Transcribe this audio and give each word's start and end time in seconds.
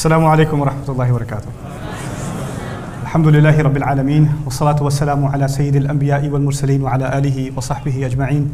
السلام 0.00 0.24
عليكم 0.24 0.60
ورحمة 0.60 0.88
الله 0.88 1.12
وبركاته. 1.12 1.48
الحمد 3.02 3.26
لله 3.26 3.60
رب 3.60 3.76
العالمين 3.76 4.32
والصلاة 4.44 4.82
والسلام 4.82 5.24
على 5.24 5.48
سيد 5.48 5.76
الأنبياء 5.76 6.28
والمرسلين 6.28 6.82
وعلى 6.82 7.18
آله 7.18 7.52
وصحبه 7.56 8.06
أجمعين. 8.06 8.52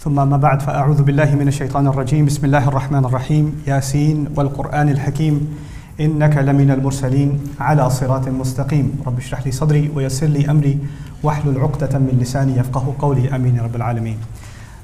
ثم 0.00 0.16
ما 0.16 0.36
بعد 0.36 0.62
فأعوذ 0.62 1.02
بالله 1.02 1.34
من 1.36 1.48
الشيطان 1.48 1.86
الرجيم 1.86 2.24
بسم 2.24 2.44
الله 2.44 2.68
الرحمن 2.68 3.04
الرحيم 3.04 3.62
ياسين 3.66 4.28
والقرآن 4.36 4.88
الحكيم 4.88 5.56
إنك 6.00 6.36
لمن 6.36 6.70
المرسلين 6.70 7.40
على 7.60 7.90
صراط 7.90 8.28
مستقيم 8.28 9.04
رب 9.06 9.18
اشرح 9.18 9.46
لي 9.46 9.52
صدري 9.52 9.92
ويسر 9.94 10.26
لي 10.26 10.50
أمري 10.50 10.78
واحلل 11.22 11.60
عقدة 11.60 11.98
من 11.98 12.16
لساني 12.20 12.56
يفقه 12.56 12.94
قولي 12.98 13.28
آمين 13.36 13.56
يا 13.56 13.62
رب 13.62 13.76
العالمين. 13.76 14.16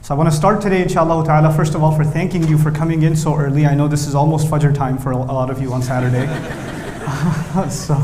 So 0.09 0.15
I 0.15 0.17
want 0.17 0.31
to 0.31 0.35
start 0.35 0.63
today, 0.63 0.81
inshallah 0.81 1.23
ta'ala, 1.27 1.53
first 1.53 1.75
of 1.75 1.83
all, 1.83 1.95
for 1.95 2.03
thanking 2.03 2.49
you 2.49 2.57
for 2.57 2.71
coming 2.71 3.03
in 3.03 3.15
so 3.15 3.37
early. 3.37 3.67
I 3.67 3.75
know 3.75 3.89
this 3.89 4.07
is 4.07 4.15
almost 4.15 4.47
Fajr 4.47 4.75
time 4.75 4.97
for 4.97 5.11
a 5.11 5.19
lot 5.19 5.51
of 5.51 5.61
you 5.61 5.71
on 5.75 5.83
Saturday. 5.83 6.27
so 7.71 7.95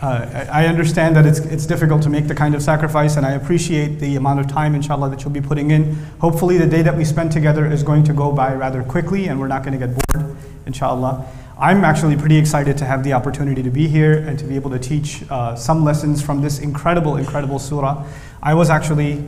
uh, 0.00 0.46
I 0.50 0.64
understand 0.68 1.14
that 1.16 1.26
it's, 1.26 1.40
it's 1.40 1.66
difficult 1.66 2.00
to 2.04 2.08
make 2.08 2.28
the 2.28 2.34
kind 2.34 2.54
of 2.54 2.62
sacrifice, 2.62 3.18
and 3.18 3.26
I 3.26 3.32
appreciate 3.32 3.98
the 4.00 4.16
amount 4.16 4.40
of 4.40 4.48
time, 4.48 4.74
inshallah, 4.74 5.10
that 5.10 5.22
you'll 5.22 5.34
be 5.34 5.42
putting 5.42 5.70
in. 5.70 5.96
Hopefully, 6.18 6.56
the 6.56 6.66
day 6.66 6.80
that 6.80 6.96
we 6.96 7.04
spend 7.04 7.30
together 7.30 7.66
is 7.66 7.82
going 7.82 8.04
to 8.04 8.14
go 8.14 8.32
by 8.32 8.54
rather 8.54 8.82
quickly, 8.82 9.26
and 9.26 9.38
we're 9.38 9.48
not 9.48 9.64
going 9.64 9.78
to 9.78 9.86
get 9.86 9.94
bored, 9.94 10.34
inshallah. 10.64 11.26
I'm 11.58 11.84
actually 11.84 12.16
pretty 12.16 12.38
excited 12.38 12.78
to 12.78 12.86
have 12.86 13.04
the 13.04 13.12
opportunity 13.12 13.62
to 13.62 13.70
be 13.70 13.86
here 13.86 14.16
and 14.26 14.38
to 14.38 14.46
be 14.46 14.56
able 14.56 14.70
to 14.70 14.78
teach 14.78 15.30
uh, 15.30 15.56
some 15.56 15.84
lessons 15.84 16.22
from 16.22 16.40
this 16.40 16.58
incredible, 16.58 17.18
incredible 17.18 17.58
surah. 17.58 18.06
I 18.42 18.54
was 18.54 18.70
actually 18.70 19.22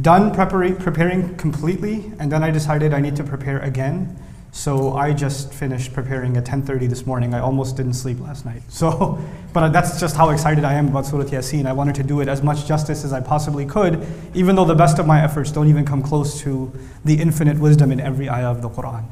done 0.00 0.32
preparing 0.34 1.36
completely, 1.36 2.12
and 2.18 2.30
then 2.30 2.42
I 2.42 2.50
decided 2.50 2.94
I 2.94 3.00
need 3.00 3.16
to 3.16 3.24
prepare 3.24 3.58
again. 3.60 4.16
So 4.52 4.94
I 4.94 5.12
just 5.12 5.54
finished 5.54 5.92
preparing 5.92 6.36
at 6.36 6.44
10:30 6.44 6.88
this 6.88 7.06
morning. 7.06 7.34
I 7.34 7.38
almost 7.38 7.76
didn't 7.76 7.94
sleep 7.94 8.20
last 8.20 8.44
night. 8.44 8.62
So, 8.68 9.18
but 9.52 9.72
that's 9.72 10.00
just 10.00 10.16
how 10.16 10.30
excited 10.30 10.64
I 10.64 10.74
am 10.74 10.88
about 10.88 11.06
Surah 11.06 11.24
Yasin. 11.24 11.66
I 11.66 11.72
wanted 11.72 11.94
to 11.96 12.02
do 12.02 12.20
it 12.20 12.28
as 12.28 12.42
much 12.42 12.66
justice 12.66 13.04
as 13.04 13.12
I 13.12 13.20
possibly 13.20 13.64
could, 13.64 14.04
even 14.34 14.56
though 14.56 14.64
the 14.64 14.74
best 14.74 14.98
of 14.98 15.06
my 15.06 15.22
efforts 15.22 15.52
don't 15.52 15.68
even 15.68 15.84
come 15.84 16.02
close 16.02 16.40
to 16.40 16.72
the 17.04 17.20
infinite 17.20 17.58
wisdom 17.58 17.92
in 17.92 18.00
every 18.00 18.28
ayah 18.28 18.50
of 18.50 18.62
the 18.62 18.68
Quran. 18.68 19.04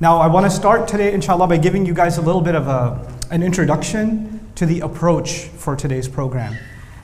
Now, 0.00 0.18
I 0.18 0.28
want 0.28 0.46
to 0.46 0.50
start 0.50 0.88
today, 0.88 1.12
inshallah, 1.12 1.46
by 1.46 1.58
giving 1.58 1.84
you 1.84 1.94
guys 1.94 2.16
a 2.18 2.22
little 2.22 2.40
bit 2.40 2.54
of 2.54 2.66
a, 2.68 3.12
an 3.30 3.42
introduction 3.42 4.40
to 4.54 4.66
the 4.66 4.80
approach 4.80 5.44
for 5.44 5.76
today's 5.76 6.08
program. 6.08 6.56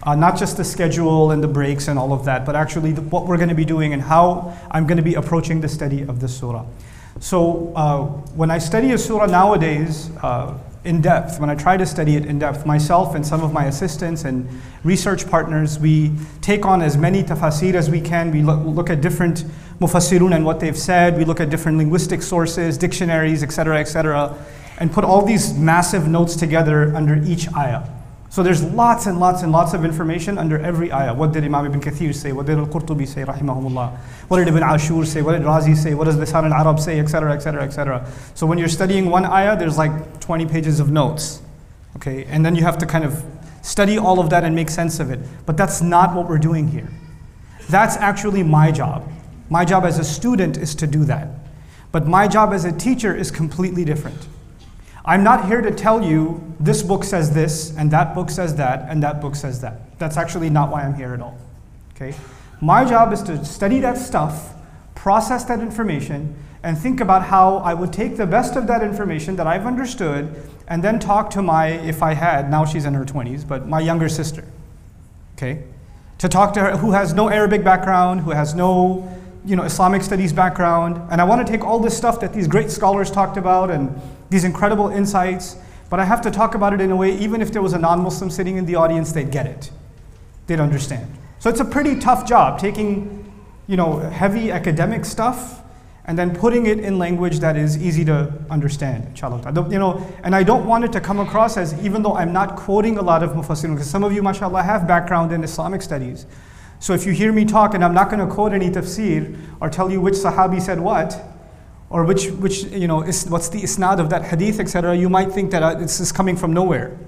Uh, 0.07 0.15
not 0.15 0.39
just 0.39 0.57
the 0.57 0.63
schedule 0.63 1.33
and 1.33 1.43
the 1.43 1.49
breaks 1.49 1.89
and 1.89 1.99
all 1.99 2.13
of 2.13 2.25
that, 2.25 2.47
but 2.47 2.55
actually 2.55 2.93
the, 2.93 3.03
what 3.03 3.27
we're 3.27 3.37
going 3.37 3.49
to 3.49 3.57
be 3.57 3.65
doing 3.65 3.93
and 3.93 4.01
how 4.01 4.57
I'm 4.71 4.87
going 4.87 4.99
to 4.99 5.03
be 5.03 5.15
approaching 5.15 5.61
the 5.61 5.69
study 5.69 6.03
of 6.03 6.21
the 6.21 6.29
surah. 6.29 6.65
So, 7.19 7.73
uh, 7.75 8.03
when 8.37 8.49
I 8.49 8.59
study 8.59 8.93
a 8.93 8.99
surah 8.99 9.27
nowadays 9.27 10.11
uh, 10.23 10.57
in 10.85 11.01
depth, 11.01 11.41
when 11.41 11.51
I 11.51 11.57
try 11.57 11.77
to 11.77 11.85
study 11.85 12.15
it 12.15 12.25
in 12.25 12.39
depth, 12.39 12.65
myself 12.65 13.17
and 13.17 13.27
some 13.27 13.43
of 13.43 13.53
my 13.53 13.65
assistants 13.65 14.25
and 14.25 14.49
research 14.85 15.29
partners, 15.29 15.81
we 15.81 16.13
take 16.41 16.65
on 16.65 16.83
as 16.83 16.97
many 16.97 17.25
tafsir 17.25 17.75
as 17.75 17.91
we 17.91 18.01
can. 18.01 18.31
We 18.31 18.43
look, 18.43 18.65
look 18.65 18.91
at 18.91 19.01
different 19.01 19.45
mufassirun 19.81 20.37
and 20.37 20.45
what 20.45 20.61
they've 20.61 20.79
said. 20.79 21.17
We 21.17 21.25
look 21.25 21.41
at 21.41 21.51
different 21.51 21.79
linguistic 21.79 22.23
sources, 22.23 22.79
dictionaries, 22.79 23.43
etc., 23.43 23.81
etc., 23.81 24.39
and 24.79 24.93
put 24.93 25.03
all 25.03 25.25
these 25.25 25.53
massive 25.55 26.07
notes 26.07 26.37
together 26.37 26.95
under 26.95 27.17
each 27.25 27.53
ayah. 27.55 27.96
So 28.29 28.43
there's 28.43 28.63
lots 28.63 29.07
and 29.07 29.21
lots 29.21 29.43
and 29.43 29.53
lots 29.53 29.73
of 29.73 29.85
information 29.85 30.37
under 30.37 30.59
every 30.59 30.93
ayah. 30.93 31.15
What 31.15 31.33
did 31.33 31.45
Imam 31.45 31.67
Ibn 31.67 31.81
Kathir 31.81 32.15
say? 32.15 32.33
What 32.33 32.47
did 32.47 32.59
Al-Qurtubi 32.59 33.07
say, 33.07 33.25
rahimahumullah? 33.25 33.97
What 34.29 34.39
did 34.39 34.49
Ibn 34.49 34.63
Ashur 34.63 35.05
say? 35.05 35.23
What 35.23 35.33
did 35.33 35.43
Razi 35.43 35.77
say? 35.77 35.95
What 35.95 36.05
does 36.05 36.17
Lisan 36.17 36.51
al-Arab 36.51 36.81
say, 36.81 36.99
etc., 36.99 37.33
etc., 37.33 37.63
etc. 37.63 38.11
So 38.35 38.47
when 38.47 38.59
you're 38.59 38.69
studying 38.69 39.11
one 39.11 39.25
ayah, 39.25 39.57
there's 39.57 39.79
like 39.79 40.21
20 40.21 40.47
pages 40.47 40.81
of 40.81 40.91
notes. 40.91 41.41
Okay, 41.97 42.25
and 42.25 42.45
then 42.45 42.55
you 42.55 42.63
have 42.63 42.77
to 42.79 42.87
kind 42.87 43.05
of 43.05 43.25
study 43.63 43.97
all 43.97 44.21
of 44.21 44.29
that 44.31 44.45
and 44.45 44.55
make 44.55 44.71
sense 44.71 45.01
of 45.01 45.11
it. 45.11 45.21
But 45.47 45.57
that's 45.57 45.81
not 45.81 46.15
what 46.15 46.29
we're 46.29 46.39
doing 46.39 46.69
here. 46.69 46.89
That's 47.71 47.97
actually 47.97 48.43
my 48.43 48.71
job. 48.71 49.11
My 49.49 49.65
job 49.65 49.85
as 49.85 49.99
a 49.99 50.05
student 50.05 50.57
is 50.57 50.75
to 50.77 50.87
do 50.87 51.05
that. 51.05 51.29
But 51.93 52.07
my 52.07 52.29
job 52.29 52.53
as 52.53 52.65
a 52.65 52.73
teacher 52.73 53.15
is 53.15 53.31
completely 53.31 53.85
different. 53.85 54.29
I'm 55.07 55.23
not 55.23 55.47
here 55.47 55.61
to 55.61 55.71
tell 55.71 56.03
you 56.03 56.43
this 56.59 56.83
book 56.83 57.05
says 57.05 57.33
this, 57.33 57.75
and 57.77 57.91
that 57.93 58.15
book 58.15 58.29
says 58.29 58.57
that, 58.57 58.91
and 58.91 59.03
that 59.05 59.21
book 59.21 59.37
says 59.37 59.61
that. 59.61 59.99
That's 59.99 60.17
actually 60.17 60.51
not 60.51 60.71
why 60.71 60.83
I'm 60.83 60.95
here 60.95 61.15
at 61.15 61.21
all. 61.21 61.39
Okay? 61.95 62.15
My 62.61 62.85
job 62.85 63.13
is 63.13 63.23
to 63.25 63.45
study 63.45 63.79
that 63.81 63.99
stuff, 63.99 64.55
process 64.97 65.45
that 65.45 65.61
information, 65.61 66.35
and 66.63 66.77
think 66.77 67.01
about 67.01 67.23
how 67.23 67.59
I 67.59 67.75
would 67.75 67.93
take 67.93 68.17
the 68.17 68.27
best 68.27 68.57
of 68.57 68.67
that 68.67 68.83
information 68.83 69.37
that 69.37 69.47
I've 69.47 69.67
understood 69.67 70.35
and 70.67 70.83
then 70.83 70.99
talk 70.99 71.31
to 71.31 71.43
my, 71.43 71.69
if 71.69 72.03
I 72.03 72.15
had, 72.15 72.51
now 72.51 72.65
she's 72.65 72.85
in 72.85 72.95
her 72.95 73.05
20s, 73.05 73.47
but 73.47 73.69
my 73.69 73.79
younger 73.79 74.09
sister. 74.09 74.45
Okay? 75.37 75.63
To 76.19 76.29
talk 76.29 76.55
to 76.55 76.61
her 76.61 76.77
who 76.79 76.91
has 76.91 77.13
no 77.13 77.29
Arabic 77.29 77.63
background, 77.63 78.23
who 78.23 78.31
has 78.31 78.55
no 78.55 79.09
you 79.47 79.57
know, 79.57 79.63
Islamic 79.63 80.03
studies 80.03 80.33
background, 80.33 81.01
and 81.11 81.21
I 81.21 81.25
want 81.25 81.47
to 81.47 81.51
take 81.51 81.65
all 81.65 81.79
this 81.79 81.97
stuff 81.97 82.21
that 82.21 82.33
these 82.33 82.49
great 82.49 82.71
scholars 82.71 83.11
talked 83.11 83.37
about 83.37 83.71
and 83.71 83.99
these 84.29 84.45
incredible 84.45 84.89
insights, 84.89 85.57
but 85.89 86.01
I 86.01 86.05
have 86.05 86.21
to 86.23 86.31
talk 86.31 86.55
about 86.55 86.75
it 86.75 86.81
in 86.81 86.91
a 86.91 86.97
way, 86.97 87.17
even 87.17 87.41
if 87.41 87.53
there 87.53 87.63
was 87.63 87.73
a 87.73 87.79
non 87.79 88.03
Muslim 88.03 88.29
sitting 88.29 88.57
in 88.57 88.67
the 88.67 88.75
audience, 88.75 89.13
they'd 89.13 89.31
get 89.31 89.47
it. 89.47 89.71
They'd 90.49 90.61
understand. 90.61 91.17
So 91.39 91.49
it's 91.49 91.61
a 91.61 91.65
pretty 91.65 91.99
tough 91.99 92.27
job 92.27 92.59
taking 92.59 93.23
you 93.67 93.77
know, 93.77 93.99
heavy 93.99 94.51
academic 94.51 95.05
stuff 95.05 95.63
and 96.05 96.17
then 96.17 96.35
putting 96.35 96.67
it 96.67 96.79
in 96.79 96.99
language 96.99 97.41
that 97.41 97.57
is 97.57 97.83
easy 97.83 98.05
to 98.05 98.33
understand, 98.49 99.05
inshallah. 99.09 99.43
You 99.71 99.79
know, 99.79 100.07
and 100.23 100.37
I 100.37 100.45
don't 100.45 100.65
want 100.65 100.85
it 100.85 100.93
to 100.93 101.01
come 101.01 101.19
across 101.19 101.57
as, 101.57 101.75
even 101.85 102.03
though 102.03 102.15
I'm 102.15 102.33
not 102.33 102.55
quoting 102.55 102.97
a 102.97 103.03
lot 103.03 103.25
of 103.25 103.31
mufassirun, 103.31 103.75
because 103.75 103.91
some 103.91 104.05
of 104.05 104.13
you, 104.13 104.23
mashallah, 104.23 104.63
have 104.63 104.87
background 104.87 105.33
in 105.33 105.43
Islamic 105.43 105.83
studies. 105.83 106.27
So 106.79 106.93
if 106.93 107.07
you 107.07 107.13
hear 107.13 107.33
me 107.33 107.45
talk 107.45 107.75
and 107.75 107.85
I'm 107.85 107.95
not 107.95 108.11
going 108.11 108.27
to 108.27 108.33
quote 108.33 108.53
any 108.53 108.71
tafsir 108.71 109.39
or 109.61 109.71
tell 109.71 109.91
you 109.91 110.01
which 110.01 110.15
sahabi 110.15 110.61
said 110.61 110.81
what, 110.81 111.19
or 111.89 112.05
which, 112.05 112.29
which 112.29 112.65
you 112.65 112.89
know, 112.89 113.03
is, 113.03 113.27
what's 113.27 113.49
the 113.49 113.61
isnad 113.61 113.99
of 113.99 114.11
that 114.11 114.25
hadith, 114.25 114.61
etc., 114.61 114.97
you 114.97 115.09
might 115.09 115.33
think 115.33 115.51
that 115.53 115.63
uh, 115.63 115.75
this 115.75 116.01
is 116.01 116.13
coming 116.13 116.37
from 116.37 116.53
nowhere. 116.53 116.99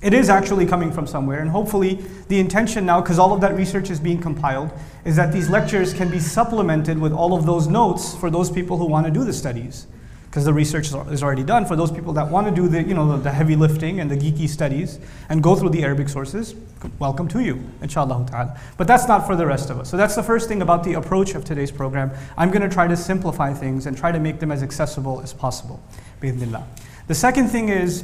It 0.00 0.14
is 0.14 0.28
actually 0.28 0.66
coming 0.66 0.90
from 0.90 1.06
somewhere, 1.06 1.40
and 1.40 1.50
hopefully 1.50 2.00
the 2.26 2.40
intention 2.40 2.84
now, 2.84 3.00
because 3.00 3.20
all 3.20 3.32
of 3.32 3.40
that 3.40 3.54
research 3.54 3.88
is 3.88 4.00
being 4.00 4.20
compiled, 4.20 4.70
is 5.04 5.14
that 5.14 5.32
these 5.32 5.48
lectures 5.48 5.94
can 5.94 6.10
be 6.10 6.18
supplemented 6.18 6.98
with 6.98 7.12
all 7.12 7.36
of 7.36 7.46
those 7.46 7.68
notes 7.68 8.16
for 8.16 8.28
those 8.28 8.50
people 8.50 8.78
who 8.78 8.86
want 8.86 9.06
to 9.06 9.12
do 9.12 9.24
the 9.24 9.32
studies. 9.32 9.86
Because 10.32 10.46
the 10.46 10.54
research 10.54 10.86
is 10.86 11.22
already 11.22 11.42
done. 11.42 11.66
For 11.66 11.76
those 11.76 11.92
people 11.92 12.14
that 12.14 12.26
want 12.26 12.46
to 12.46 12.54
do 12.54 12.66
the, 12.66 12.82
you 12.82 12.94
know, 12.94 13.18
the 13.18 13.30
heavy 13.30 13.54
lifting 13.54 14.00
and 14.00 14.10
the 14.10 14.16
geeky 14.16 14.48
studies 14.48 14.98
and 15.28 15.42
go 15.42 15.54
through 15.54 15.68
the 15.68 15.82
Arabic 15.82 16.08
sources, 16.08 16.54
welcome 16.98 17.28
to 17.28 17.40
you, 17.40 17.62
inshallah 17.82 18.24
ta'ala. 18.30 18.58
But 18.78 18.86
that's 18.86 19.06
not 19.06 19.26
for 19.26 19.36
the 19.36 19.44
rest 19.44 19.68
of 19.68 19.78
us. 19.78 19.90
So 19.90 19.98
that's 19.98 20.14
the 20.14 20.22
first 20.22 20.48
thing 20.48 20.62
about 20.62 20.84
the 20.84 20.94
approach 20.94 21.34
of 21.34 21.44
today's 21.44 21.70
program. 21.70 22.12
I'm 22.38 22.50
going 22.50 22.62
to 22.62 22.74
try 22.74 22.88
to 22.88 22.96
simplify 22.96 23.52
things 23.52 23.84
and 23.84 23.94
try 23.94 24.10
to 24.10 24.18
make 24.18 24.40
them 24.40 24.50
as 24.50 24.62
accessible 24.62 25.20
as 25.20 25.34
possible. 25.34 25.82
Bismillah. 26.20 26.66
The 27.08 27.14
second 27.14 27.48
thing 27.48 27.68
is, 27.68 28.02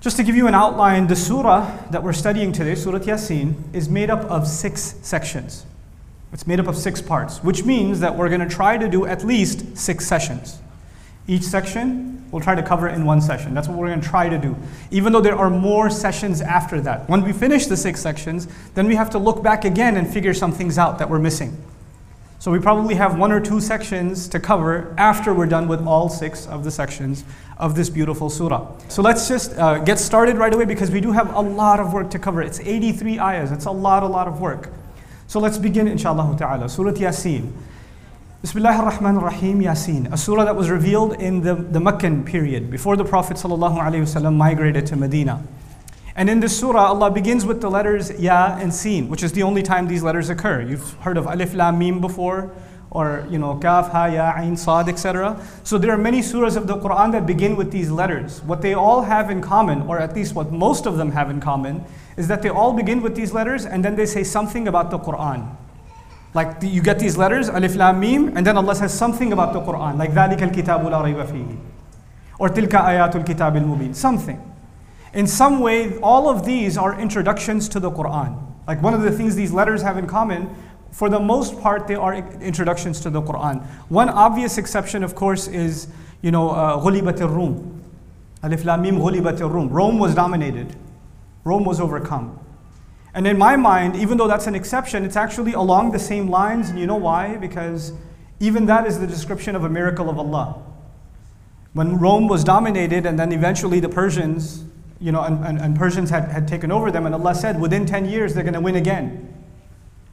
just 0.00 0.16
to 0.16 0.24
give 0.24 0.34
you 0.34 0.48
an 0.48 0.56
outline, 0.56 1.06
the 1.06 1.14
surah 1.14 1.70
that 1.90 2.02
we're 2.02 2.14
studying 2.14 2.50
today, 2.50 2.74
Surah 2.74 2.98
Yasin, 2.98 3.54
is 3.72 3.88
made 3.88 4.10
up 4.10 4.22
of 4.24 4.48
six 4.48 4.96
sections. 5.02 5.66
It's 6.32 6.48
made 6.48 6.58
up 6.58 6.66
of 6.66 6.76
six 6.76 7.00
parts, 7.00 7.44
which 7.44 7.64
means 7.64 8.00
that 8.00 8.16
we're 8.16 8.28
going 8.28 8.40
to 8.40 8.52
try 8.52 8.76
to 8.76 8.88
do 8.88 9.06
at 9.06 9.24
least 9.24 9.76
six 9.78 10.04
sessions. 10.04 10.58
Each 11.26 11.42
section 11.42 12.14
we'll 12.34 12.42
try 12.42 12.56
to 12.56 12.62
cover 12.64 12.88
in 12.88 13.04
one 13.04 13.20
session. 13.20 13.54
That's 13.54 13.68
what 13.68 13.78
we're 13.78 13.86
going 13.86 14.00
to 14.00 14.08
try 14.08 14.28
to 14.28 14.36
do. 14.36 14.56
Even 14.90 15.12
though 15.12 15.20
there 15.20 15.36
are 15.36 15.48
more 15.48 15.88
sessions 15.88 16.40
after 16.40 16.80
that. 16.80 17.08
When 17.08 17.22
we 17.22 17.32
finish 17.32 17.66
the 17.66 17.76
six 17.76 18.00
sections, 18.00 18.48
then 18.74 18.88
we 18.88 18.96
have 18.96 19.08
to 19.10 19.18
look 19.18 19.40
back 19.40 19.64
again 19.64 19.96
and 19.96 20.12
figure 20.12 20.34
some 20.34 20.50
things 20.50 20.76
out 20.76 20.98
that 20.98 21.08
we're 21.08 21.20
missing. 21.20 21.56
So 22.40 22.50
we 22.50 22.58
probably 22.58 22.96
have 22.96 23.16
one 23.16 23.30
or 23.30 23.38
two 23.38 23.60
sections 23.60 24.26
to 24.28 24.40
cover 24.40 24.96
after 24.98 25.32
we're 25.32 25.46
done 25.46 25.68
with 25.68 25.86
all 25.86 26.08
six 26.08 26.48
of 26.48 26.64
the 26.64 26.72
sections 26.72 27.22
of 27.56 27.76
this 27.76 27.88
beautiful 27.88 28.28
surah. 28.28 28.68
So 28.88 29.00
let's 29.00 29.28
just 29.28 29.56
uh, 29.56 29.78
get 29.78 30.00
started 30.00 30.36
right 30.36 30.52
away 30.52 30.64
because 30.64 30.90
we 30.90 31.00
do 31.00 31.12
have 31.12 31.32
a 31.36 31.40
lot 31.40 31.78
of 31.78 31.92
work 31.92 32.10
to 32.10 32.18
cover. 32.18 32.42
It's 32.42 32.58
83 32.58 33.20
ayahs. 33.20 33.52
It's 33.52 33.66
a 33.66 33.70
lot, 33.70 34.02
a 34.02 34.08
lot 34.08 34.26
of 34.26 34.40
work. 34.40 34.70
So 35.28 35.38
let's 35.38 35.56
begin, 35.56 35.86
inshallah 35.86 36.36
ta'ala. 36.36 36.68
Surah 36.68 36.90
Yasin. 36.90 37.52
Bismillah 38.44 38.76
ar-Rahman 38.76 39.16
ar-Rahim 39.16 39.62
Yasin, 39.62 40.12
a 40.12 40.18
surah 40.18 40.44
that 40.44 40.54
was 40.54 40.68
revealed 40.68 41.14
in 41.14 41.40
the, 41.40 41.54
the 41.54 41.80
Meccan 41.80 42.22
period, 42.26 42.70
before 42.70 42.94
the 42.94 43.02
Prophet 43.02 43.38
ﷺ 43.38 44.36
migrated 44.36 44.84
to 44.88 44.96
Medina. 44.96 45.42
And 46.14 46.28
in 46.28 46.40
this 46.40 46.60
surah, 46.60 46.88
Allah 46.88 47.10
begins 47.10 47.46
with 47.46 47.62
the 47.62 47.70
letters 47.70 48.10
Ya 48.20 48.54
and 48.60 48.74
Sin, 48.74 49.08
which 49.08 49.22
is 49.22 49.32
the 49.32 49.42
only 49.42 49.62
time 49.62 49.88
these 49.88 50.02
letters 50.02 50.28
occur. 50.28 50.60
You've 50.60 50.92
heard 51.00 51.16
of 51.16 51.24
Alif 51.24 51.54
Lam 51.54 51.78
Mim 51.78 52.02
before, 52.02 52.52
or 52.90 53.26
you 53.30 53.38
know, 53.38 53.56
Kaf, 53.56 53.90
Ha, 53.92 54.06
Ya, 54.08 54.34
Ain, 54.36 54.58
Sad, 54.58 54.90
etc. 54.90 55.40
So 55.62 55.78
there 55.78 55.92
are 55.92 55.96
many 55.96 56.20
surahs 56.20 56.58
of 56.58 56.66
the 56.66 56.76
Quran 56.76 57.12
that 57.12 57.24
begin 57.24 57.56
with 57.56 57.70
these 57.70 57.90
letters. 57.90 58.42
What 58.42 58.60
they 58.60 58.74
all 58.74 59.00
have 59.00 59.30
in 59.30 59.40
common, 59.40 59.80
or 59.88 59.98
at 59.98 60.14
least 60.14 60.34
what 60.34 60.52
most 60.52 60.84
of 60.84 60.98
them 60.98 61.12
have 61.12 61.30
in 61.30 61.40
common, 61.40 61.82
is 62.18 62.28
that 62.28 62.42
they 62.42 62.50
all 62.50 62.74
begin 62.74 63.00
with 63.00 63.16
these 63.16 63.32
letters 63.32 63.64
and 63.64 63.82
then 63.82 63.96
they 63.96 64.04
say 64.04 64.22
something 64.22 64.68
about 64.68 64.90
the 64.90 64.98
Quran. 64.98 65.56
Like 66.33 66.59
the, 66.59 66.67
you 66.67 66.81
get 66.81 66.99
these 66.99 67.17
letters, 67.17 67.49
Alif 67.49 67.75
Lam 67.75 67.99
Mim, 67.99 68.37
and 68.37 68.45
then 68.45 68.55
Allah 68.55 68.75
says 68.75 68.93
something 68.93 69.33
about 69.33 69.53
the 69.53 69.61
Quran, 69.61 69.97
like 69.97 70.11
ذَلِكَ 70.11 70.37
الْكِتَابُ 70.37 70.83
لَا 70.83 71.03
رَيْبَ 71.03 71.25
فِيهِ 71.25 71.57
Or 72.37 72.49
tilka 72.49 72.83
ayatul 72.85 73.25
kitab 73.25 73.55
al-mubin, 73.55 73.95
something. 73.95 74.39
In 75.13 75.25
some 75.25 75.59
way, 75.59 75.97
all 75.99 76.29
of 76.29 76.45
these 76.45 76.77
are 76.77 76.99
introductions 76.99 77.67
to 77.69 77.79
the 77.79 77.89
Quran. 77.89 78.39
Like 78.67 78.83
one 78.83 78.93
of 78.93 79.01
the 79.01 79.11
things 79.11 79.35
these 79.35 79.51
letters 79.51 79.81
have 79.81 79.97
in 79.97 80.05
common, 80.05 80.55
for 80.91 81.09
the 81.09 81.19
most 81.19 81.59
part, 81.59 81.87
they 81.87 81.95
are 81.95 82.13
introductions 82.13 82.99
to 83.01 83.09
the 83.09 83.21
Quran. 83.21 83.65
One 83.89 84.09
obvious 84.09 84.59
exception, 84.59 85.03
of 85.03 85.15
course, 85.15 85.47
is, 85.47 85.87
you 86.21 86.29
know, 86.29 86.51
uh, 86.51 86.77
غُلِبَتِ 86.77 87.17
الرُّوم. 87.17 87.81
Alif 88.43 88.65
Lam 88.65 88.83
Mim 88.83 88.97
غُلِبَتِ 88.97 89.39
الرُّوم. 89.39 89.71
Rome 89.71 89.97
was 89.97 90.13
dominated. 90.13 90.75
Rome 91.43 91.65
was 91.65 91.79
overcome. 91.79 92.37
And 93.14 93.28
in 93.28 93.38
my 93.38 93.54
mind, 93.54 93.94
even 93.94 94.18
though 94.18 94.26
that's 94.26 94.48
an 94.48 94.56
exception, 94.56 95.04
it's 95.04 95.16
actually 95.16 95.52
along 95.52 95.92
the 95.92 95.98
same 96.00 96.28
lines. 96.28 96.70
And 96.70 96.78
you 96.78 96.86
know 96.86 96.96
why? 96.96 97.36
Because 97.36 97.92
even 98.40 98.66
that 98.66 98.86
is 98.86 98.98
the 98.98 99.06
description 99.06 99.54
of 99.54 99.62
a 99.62 99.68
miracle 99.68 100.10
of 100.10 100.18
Allah. 100.18 100.60
When 101.74 101.98
Rome 101.98 102.26
was 102.26 102.42
dominated 102.42 103.06
and 103.06 103.18
then 103.18 103.32
eventually 103.32 103.78
the 103.78 103.88
Persians, 103.88 104.64
you 105.00 105.12
know, 105.12 105.22
and, 105.22 105.44
and, 105.44 105.58
and 105.60 105.76
Persians 105.76 106.10
had, 106.10 106.28
had 106.28 106.48
taken 106.48 106.72
over 106.72 106.90
them, 106.90 107.06
and 107.06 107.14
Allah 107.14 107.34
said 107.34 107.60
within 107.60 107.86
10 107.86 108.06
years 108.06 108.34
they're 108.34 108.44
going 108.44 108.54
to 108.54 108.60
win 108.60 108.76
again. 108.76 109.30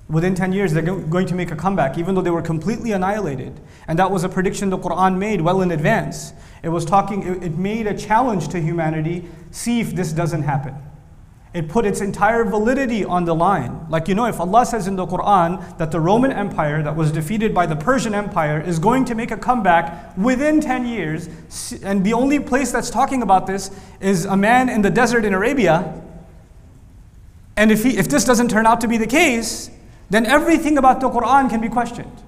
Within 0.07 0.35
10 0.35 0.53
years 0.53 0.73
they're 0.73 0.83
going 0.83 1.25
to 1.25 1.35
make 1.35 1.51
a 1.51 1.55
comeback, 1.55 1.97
even 1.97 2.13
though 2.13 2.21
they 2.21 2.31
were 2.31 2.41
completely 2.41 2.91
annihilated. 2.91 3.59
And 3.87 3.97
that 3.97 4.11
was 4.11 4.23
a 4.23 4.29
prediction 4.29 4.69
the 4.69 4.77
Quran 4.77 5.17
made 5.17 5.41
well 5.41 5.61
in 5.61 5.71
advance. 5.71 6.33
It 6.61 6.69
was 6.69 6.85
talking, 6.85 7.41
it 7.41 7.57
made 7.57 7.87
a 7.87 7.97
challenge 7.97 8.49
to 8.49 8.59
humanity 8.59 9.27
see 9.49 9.79
if 9.79 9.95
this 9.95 10.11
doesn't 10.13 10.43
happen. 10.43 10.75
It 11.53 11.67
put 11.67 11.85
its 11.85 11.99
entire 11.99 12.45
validity 12.45 13.03
on 13.03 13.25
the 13.25 13.35
line. 13.35 13.85
Like, 13.89 14.07
you 14.07 14.15
know, 14.15 14.25
if 14.25 14.39
Allah 14.39 14.65
says 14.65 14.87
in 14.87 14.95
the 14.95 15.05
Quran 15.05 15.77
that 15.77 15.91
the 15.91 15.99
Roman 15.99 16.31
Empire 16.31 16.81
that 16.81 16.95
was 16.95 17.11
defeated 17.11 17.53
by 17.53 17.65
the 17.65 17.75
Persian 17.75 18.15
Empire 18.15 18.61
is 18.61 18.79
going 18.79 19.03
to 19.05 19.15
make 19.15 19.31
a 19.31 19.37
comeback 19.37 20.15
within 20.17 20.61
10 20.61 20.85
years, 20.85 21.27
and 21.83 22.05
the 22.05 22.13
only 22.13 22.39
place 22.39 22.71
that's 22.71 22.89
talking 22.89 23.21
about 23.21 23.47
this 23.47 23.69
is 23.99 24.23
a 24.23 24.37
man 24.37 24.69
in 24.69 24.81
the 24.81 24.89
desert 24.89 25.25
in 25.25 25.33
Arabia, 25.33 26.01
and 27.57 27.69
if, 27.69 27.83
he, 27.83 27.97
if 27.97 28.07
this 28.07 28.23
doesn't 28.23 28.49
turn 28.49 28.65
out 28.65 28.79
to 28.81 28.87
be 28.87 28.97
the 28.97 29.07
case, 29.07 29.69
then 30.09 30.25
everything 30.25 30.77
about 30.77 31.01
the 31.01 31.09
Quran 31.09 31.49
can 31.49 31.59
be 31.59 31.69
questioned. 31.69 32.23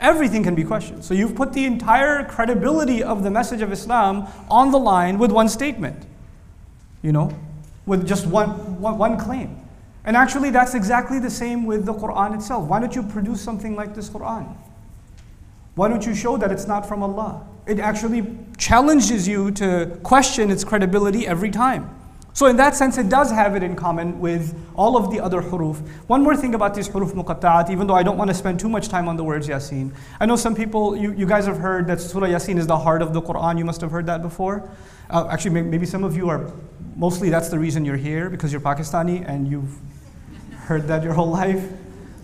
Everything 0.00 0.42
can 0.42 0.54
be 0.54 0.64
questioned. 0.64 1.04
So 1.04 1.14
you've 1.14 1.34
put 1.34 1.52
the 1.52 1.64
entire 1.64 2.24
credibility 2.24 3.02
of 3.02 3.22
the 3.22 3.30
message 3.30 3.62
of 3.62 3.72
Islam 3.72 4.26
on 4.50 4.72
the 4.72 4.78
line 4.78 5.18
with 5.18 5.30
one 5.30 5.48
statement. 5.48 6.06
You 7.02 7.12
know? 7.12 7.38
With 7.88 8.06
just 8.06 8.26
one, 8.26 8.80
one, 8.80 8.98
one 8.98 9.18
claim. 9.18 9.60
And 10.04 10.16
actually, 10.16 10.50
that's 10.50 10.74
exactly 10.74 11.18
the 11.18 11.30
same 11.30 11.66
with 11.66 11.84
the 11.84 11.94
Quran 11.94 12.34
itself. 12.34 12.68
Why 12.68 12.78
don't 12.80 12.94
you 12.94 13.02
produce 13.02 13.40
something 13.40 13.74
like 13.74 13.94
this 13.94 14.08
Quran? 14.08 14.56
Why 15.74 15.88
don't 15.88 16.04
you 16.04 16.14
show 16.14 16.36
that 16.36 16.52
it's 16.52 16.66
not 16.66 16.86
from 16.86 17.02
Allah? 17.02 17.46
It 17.66 17.78
actually 17.78 18.26
challenges 18.56 19.26
you 19.28 19.50
to 19.52 19.98
question 20.02 20.50
its 20.50 20.64
credibility 20.64 21.26
every 21.26 21.50
time. 21.50 21.94
So, 22.32 22.46
in 22.46 22.56
that 22.56 22.76
sense, 22.76 22.98
it 22.98 23.08
does 23.08 23.30
have 23.32 23.56
it 23.56 23.64
in 23.64 23.74
common 23.74 24.20
with 24.20 24.54
all 24.76 24.96
of 24.96 25.10
the 25.10 25.18
other 25.18 25.42
huruf. 25.42 25.76
One 26.06 26.22
more 26.22 26.36
thing 26.36 26.54
about 26.54 26.72
these 26.72 26.88
huruf 26.88 27.12
muqatta'at, 27.12 27.68
even 27.68 27.86
though 27.88 27.96
I 27.96 28.04
don't 28.04 28.16
want 28.16 28.28
to 28.28 28.34
spend 28.34 28.60
too 28.60 28.68
much 28.68 28.88
time 28.88 29.08
on 29.08 29.16
the 29.16 29.24
words 29.24 29.48
Yasin. 29.48 29.92
I 30.20 30.26
know 30.26 30.36
some 30.36 30.54
people, 30.54 30.96
you, 30.96 31.12
you 31.14 31.26
guys 31.26 31.46
have 31.46 31.58
heard 31.58 31.88
that 31.88 32.00
Surah 32.00 32.28
Yasin 32.28 32.56
is 32.56 32.66
the 32.66 32.78
heart 32.78 33.02
of 33.02 33.12
the 33.12 33.20
Quran. 33.20 33.58
You 33.58 33.64
must 33.64 33.80
have 33.80 33.90
heard 33.90 34.06
that 34.06 34.22
before. 34.22 34.70
Uh, 35.10 35.26
actually, 35.30 35.62
maybe 35.62 35.84
some 35.84 36.04
of 36.04 36.16
you 36.16 36.28
are 36.28 36.52
mostly 36.98 37.30
that's 37.30 37.48
the 37.48 37.58
reason 37.58 37.84
you're 37.84 37.96
here 37.96 38.28
because 38.28 38.52
you're 38.52 38.60
Pakistani 38.60 39.26
and 39.26 39.48
you've 39.48 39.78
heard 40.66 40.88
that 40.88 41.02
your 41.02 41.14
whole 41.14 41.30
life. 41.30 41.64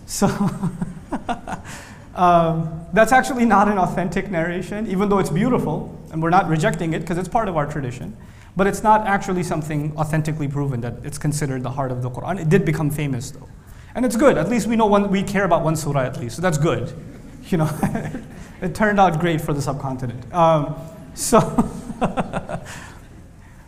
So 0.05 0.27
um, 2.15 2.85
that's 2.93 3.13
actually 3.13 3.45
not 3.45 3.69
an 3.69 3.79
authentic 3.79 4.29
narration, 4.29 4.85
even 4.87 5.09
though 5.09 5.19
it's 5.19 5.29
beautiful 5.29 5.97
and 6.11 6.21
we're 6.21 6.29
not 6.29 6.47
rejecting 6.47 6.93
it 6.93 6.99
because 6.99 7.17
it's 7.17 7.29
part 7.29 7.47
of 7.47 7.55
our 7.57 7.65
tradition. 7.65 8.15
But 8.57 8.67
it's 8.67 8.83
not 8.83 9.07
actually 9.07 9.43
something 9.43 9.97
authentically 9.97 10.47
proven 10.47 10.81
that 10.81 10.93
it's 11.03 11.17
considered 11.17 11.63
the 11.63 11.71
heart 11.71 11.91
of 11.91 12.01
the 12.01 12.11
Quran. 12.11 12.39
It 12.39 12.49
did 12.49 12.65
become 12.65 12.91
famous 12.91 13.31
though. 13.31 13.49
And 13.95 14.05
it's 14.05 14.17
good. 14.17 14.37
At 14.37 14.49
least 14.49 14.67
we 14.67 14.75
know 14.75 14.87
one, 14.87 15.09
we 15.09 15.23
care 15.23 15.45
about 15.45 15.63
one 15.63 15.77
surah 15.77 16.01
at 16.01 16.19
least. 16.19 16.35
So 16.35 16.41
that's 16.41 16.57
good. 16.57 16.93
You 17.47 17.59
know, 17.59 17.69
it 18.63 18.73
turned 18.73 18.99
out 18.99 19.19
great 19.19 19.39
for 19.39 19.53
the 19.53 19.61
subcontinent. 19.61 20.33
Um, 20.33 20.75
so 21.13 21.37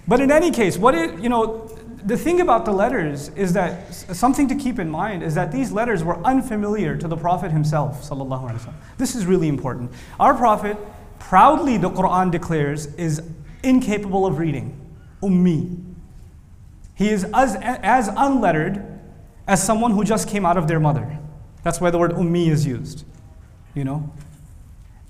But 0.08 0.22
in 0.22 0.32
any 0.32 0.52
case, 0.52 0.78
what 0.78 0.96
it, 0.96 1.20
you 1.20 1.30
know, 1.30 1.68
the 2.06 2.18
thing 2.18 2.40
about 2.40 2.64
the 2.64 2.72
letters 2.72 3.30
is 3.30 3.54
that 3.54 3.94
something 3.94 4.48
to 4.48 4.56
keep 4.56 4.80
in 4.80 4.90
mind 4.90 5.24
is 5.24 5.36
that 5.36 5.52
these 5.52 5.72
letters 5.72 6.04
were 6.04 6.18
unfamiliar 6.26 6.96
to 6.96 7.08
the 7.08 7.18
Prophet 7.18 7.52
himself. 7.52 8.10
This 8.98 9.16
is 9.16 9.26
really 9.26 9.50
important. 9.50 9.92
Our 10.20 10.34
Prophet, 10.34 10.78
proudly 11.20 11.78
the 11.78 11.90
Quran 11.90 12.32
declares, 12.32 12.88
is 12.96 13.22
incapable 13.64 14.26
of 14.26 14.38
reading. 14.38 14.80
Ummi. 15.22 15.84
He 16.96 17.10
is 17.10 17.26
as, 17.34 17.56
as 17.62 18.10
unlettered 18.16 18.84
as 19.48 19.62
someone 19.62 19.92
who 19.92 20.04
just 20.04 20.30
came 20.30 20.46
out 20.46 20.58
of 20.58 20.68
their 20.68 20.80
mother. 20.80 21.20
That's 21.64 21.82
why 21.82 21.90
the 21.92 21.98
word 21.98 22.12
ummi 22.12 22.48
is 22.48 22.66
used. 22.66 23.04
You 23.76 23.84
know? 23.84 24.12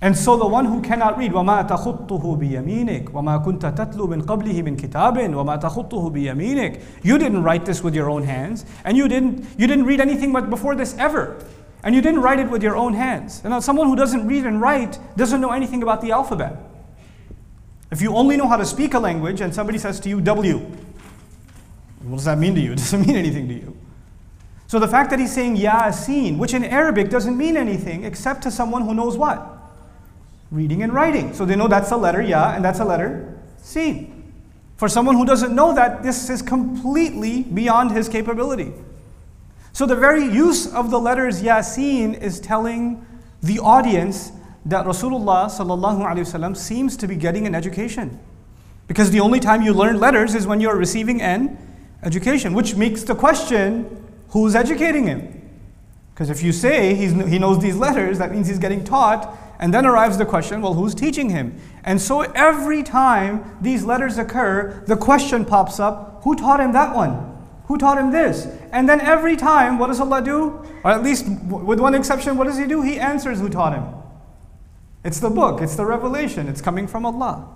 And 0.03 0.17
so 0.17 0.35
the 0.35 0.45
one 0.45 0.65
who 0.65 0.81
cannot 0.81 1.17
read, 1.17 1.31
وَمَا 1.31 1.65
تَخُطُّهُ 1.65 2.37
بِيَمِينِكَ 2.37 3.13
وَمَا 3.13 3.45
كُنْتَ 3.45 3.73
تَتْلُو 3.73 4.09
مِنْ 4.09 4.21
قَبْلِهِ 4.25 4.61
مِنْ 4.61 4.75
كِتَابٍ 4.75 5.15
وَمَا 5.15 5.61
تَخُطُّهُ 5.61 6.11
بِيَمِينِكَ 6.11 6.83
You 7.03 7.17
didn't 7.17 7.41
write 7.41 7.65
this 7.65 7.81
with 7.81 7.95
your 7.95 8.09
own 8.09 8.23
hands, 8.23 8.65
and 8.83 8.97
you 8.97 9.07
didn't, 9.07 9.45
you 9.57 9.65
didn't 9.65 9.85
read 9.85 10.01
anything 10.01 10.33
but 10.33 10.49
before 10.49 10.75
this 10.75 10.93
ever. 10.97 11.41
And 11.83 11.95
you 11.95 12.01
didn't 12.01 12.19
write 12.19 12.39
it 12.39 12.49
with 12.49 12.61
your 12.61 12.75
own 12.75 12.93
hands. 12.93 13.39
And 13.45 13.51
now 13.51 13.61
someone 13.61 13.87
who 13.87 13.95
doesn't 13.95 14.27
read 14.27 14.45
and 14.45 14.59
write 14.59 14.99
doesn't 15.15 15.39
know 15.39 15.51
anything 15.51 15.83
about 15.83 16.01
the 16.01 16.11
alphabet. 16.11 16.57
If 17.89 18.01
you 18.01 18.13
only 18.13 18.35
know 18.35 18.49
how 18.49 18.57
to 18.57 18.65
speak 18.65 18.95
a 18.95 18.99
language 18.99 19.39
and 19.39 19.55
somebody 19.55 19.77
says 19.77 20.01
to 20.01 20.09
you, 20.09 20.19
W, 20.19 20.57
what 22.01 22.15
does 22.17 22.25
that 22.25 22.37
mean 22.37 22.55
to 22.55 22.61
you? 22.61 22.73
It 22.73 22.79
doesn't 22.79 23.07
mean 23.07 23.15
anything 23.15 23.47
to 23.47 23.53
you. 23.53 23.77
So 24.67 24.79
the 24.79 24.87
fact 24.87 25.11
that 25.11 25.19
he's 25.19 25.33
saying 25.33 25.55
Yasin, 25.55 26.37
which 26.37 26.53
in 26.53 26.65
Arabic 26.65 27.09
doesn't 27.09 27.37
mean 27.37 27.55
anything 27.55 28.03
except 28.03 28.43
to 28.43 28.51
someone 28.51 28.81
who 28.81 28.93
knows 28.93 29.15
what? 29.15 29.56
Reading 30.50 30.82
and 30.82 30.92
writing. 30.92 31.34
So 31.34 31.44
they 31.44 31.56
know 31.56 31.68
that's 31.68 31.90
a 31.90 31.96
letter 31.96 32.22
Ya 32.22 32.52
and 32.54 32.64
that's 32.64 32.80
a 32.80 32.84
letter 32.84 33.38
Sin. 33.62 34.32
For 34.76 34.88
someone 34.88 35.16
who 35.16 35.26
doesn't 35.26 35.54
know 35.54 35.74
that, 35.74 36.02
this 36.02 36.30
is 36.30 36.40
completely 36.40 37.42
beyond 37.42 37.90
his 37.90 38.08
capability. 38.08 38.72
So 39.72 39.86
the 39.86 39.96
very 39.96 40.24
use 40.24 40.72
of 40.72 40.90
the 40.90 40.98
letters 40.98 41.42
Yasin 41.42 42.20
is 42.20 42.40
telling 42.40 43.04
the 43.42 43.58
audience 43.58 44.32
that 44.64 44.86
Rasulullah 44.86 45.46
sallallahu 45.46 46.56
seems 46.56 46.96
to 46.96 47.08
be 47.08 47.16
getting 47.16 47.46
an 47.46 47.54
education. 47.54 48.18
Because 48.86 49.10
the 49.10 49.20
only 49.20 49.40
time 49.40 49.62
you 49.62 49.74
learn 49.74 50.00
letters 50.00 50.34
is 50.34 50.46
when 50.46 50.60
you're 50.60 50.76
receiving 50.76 51.20
an 51.20 51.58
education, 52.02 52.54
which 52.54 52.74
makes 52.74 53.02
the 53.02 53.14
question 53.14 54.06
who's 54.30 54.54
educating 54.54 55.06
him? 55.06 55.34
Because 56.14 56.30
if 56.30 56.42
you 56.42 56.52
say 56.52 56.94
he 56.94 57.38
knows 57.38 57.60
these 57.60 57.76
letters, 57.76 58.18
that 58.18 58.32
means 58.32 58.48
he's 58.48 58.58
getting 58.58 58.84
taught 58.84 59.36
and 59.58 59.74
then 59.74 59.84
arrives 59.84 60.18
the 60.18 60.26
question 60.26 60.62
well, 60.62 60.74
who's 60.74 60.94
teaching 60.94 61.30
him? 61.30 61.60
And 61.84 62.00
so 62.00 62.22
every 62.22 62.82
time 62.82 63.56
these 63.60 63.84
letters 63.84 64.18
occur, 64.18 64.84
the 64.86 64.96
question 64.96 65.44
pops 65.44 65.80
up 65.80 66.20
who 66.22 66.34
taught 66.36 66.60
him 66.60 66.72
that 66.72 66.94
one? 66.94 67.36
Who 67.66 67.76
taught 67.76 67.98
him 67.98 68.10
this? 68.10 68.46
And 68.72 68.88
then 68.88 69.00
every 69.00 69.36
time, 69.36 69.78
what 69.78 69.88
does 69.88 70.00
Allah 70.00 70.22
do? 70.22 70.64
Or 70.84 70.90
at 70.90 71.02
least 71.02 71.26
with 71.48 71.80
one 71.80 71.94
exception, 71.94 72.36
what 72.36 72.46
does 72.46 72.58
He 72.58 72.66
do? 72.66 72.82
He 72.82 72.98
answers 72.98 73.40
who 73.40 73.48
taught 73.48 73.74
him. 73.74 73.84
It's 75.04 75.20
the 75.20 75.30
book, 75.30 75.60
it's 75.60 75.76
the 75.76 75.84
revelation, 75.84 76.48
it's 76.48 76.60
coming 76.60 76.86
from 76.86 77.04
Allah. 77.04 77.48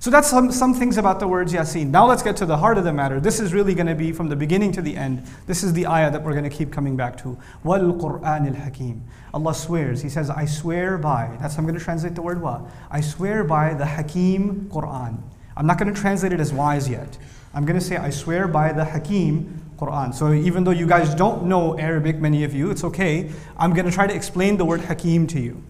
So 0.00 0.10
that's 0.10 0.28
some, 0.28 0.52
some 0.52 0.74
things 0.74 0.96
about 0.96 1.18
the 1.18 1.26
words 1.26 1.52
Yasin. 1.52 1.88
Now 1.88 2.06
let's 2.06 2.22
get 2.22 2.36
to 2.36 2.46
the 2.46 2.56
heart 2.56 2.78
of 2.78 2.84
the 2.84 2.92
matter. 2.92 3.18
This 3.18 3.40
is 3.40 3.52
really 3.52 3.74
going 3.74 3.88
to 3.88 3.96
be 3.96 4.12
from 4.12 4.28
the 4.28 4.36
beginning 4.36 4.70
to 4.72 4.82
the 4.82 4.96
end. 4.96 5.24
This 5.46 5.64
is 5.64 5.72
the 5.72 5.88
ayah 5.88 6.10
that 6.12 6.22
we're 6.22 6.32
going 6.32 6.48
to 6.48 6.56
keep 6.56 6.72
coming 6.72 6.96
back 6.96 7.16
to. 7.22 7.36
Wal 7.64 7.80
Quran 7.94 8.46
al 8.46 8.54
Hakim. 8.54 9.02
Allah 9.34 9.54
swears. 9.54 10.00
He 10.00 10.08
says, 10.08 10.30
I 10.30 10.44
swear 10.44 10.98
by. 10.98 11.36
That's 11.40 11.54
how 11.54 11.60
I'm 11.60 11.66
going 11.66 11.78
to 11.78 11.84
translate 11.84 12.14
the 12.14 12.22
word 12.22 12.40
wa. 12.40 12.62
I 12.90 13.00
swear 13.00 13.42
by 13.42 13.74
the 13.74 13.86
Hakim 13.86 14.68
Quran. 14.70 15.18
I'm 15.56 15.66
not 15.66 15.78
going 15.78 15.92
to 15.92 16.00
translate 16.00 16.32
it 16.32 16.38
as 16.38 16.52
wise 16.52 16.88
yet. 16.88 17.18
I'm 17.52 17.64
going 17.64 17.78
to 17.78 17.84
say, 17.84 17.96
I 17.96 18.10
swear 18.10 18.46
by 18.46 18.72
the 18.72 18.84
Hakim 18.84 19.64
Quran. 19.78 20.14
So 20.14 20.32
even 20.32 20.62
though 20.62 20.70
you 20.70 20.86
guys 20.86 21.12
don't 21.12 21.46
know 21.46 21.76
Arabic, 21.76 22.18
many 22.18 22.44
of 22.44 22.54
you, 22.54 22.70
it's 22.70 22.84
okay. 22.84 23.30
I'm 23.56 23.72
going 23.74 23.86
to 23.86 23.92
try 23.92 24.06
to 24.06 24.14
explain 24.14 24.58
the 24.58 24.64
word 24.64 24.82
Hakim 24.82 25.26
to 25.28 25.40
you 25.40 25.60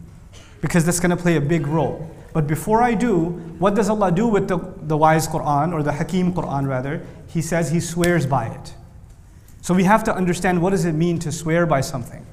because 0.60 0.84
that's 0.84 1.00
going 1.00 1.16
to 1.16 1.16
play 1.16 1.36
a 1.36 1.40
big 1.40 1.66
role. 1.66 2.10
But 2.32 2.46
before 2.46 2.82
I 2.82 2.94
do, 2.94 3.30
what 3.58 3.74
does 3.74 3.88
Allah 3.88 4.12
do 4.12 4.28
with 4.28 4.48
the, 4.48 4.58
the 4.82 4.96
wise 4.96 5.26
Quran 5.26 5.72
or 5.72 5.82
the 5.82 5.92
Hakim 5.92 6.32
Quran 6.32 6.68
rather? 6.68 7.04
He 7.26 7.42
says 7.42 7.70
He 7.70 7.80
swears 7.80 8.26
by 8.26 8.46
it. 8.46 8.74
So 9.62 9.74
we 9.74 9.84
have 9.84 10.04
to 10.04 10.14
understand 10.14 10.62
what 10.62 10.70
does 10.70 10.84
it 10.84 10.92
mean 10.92 11.18
to 11.20 11.32
swear 11.32 11.66
by 11.66 11.80
something? 11.80 12.24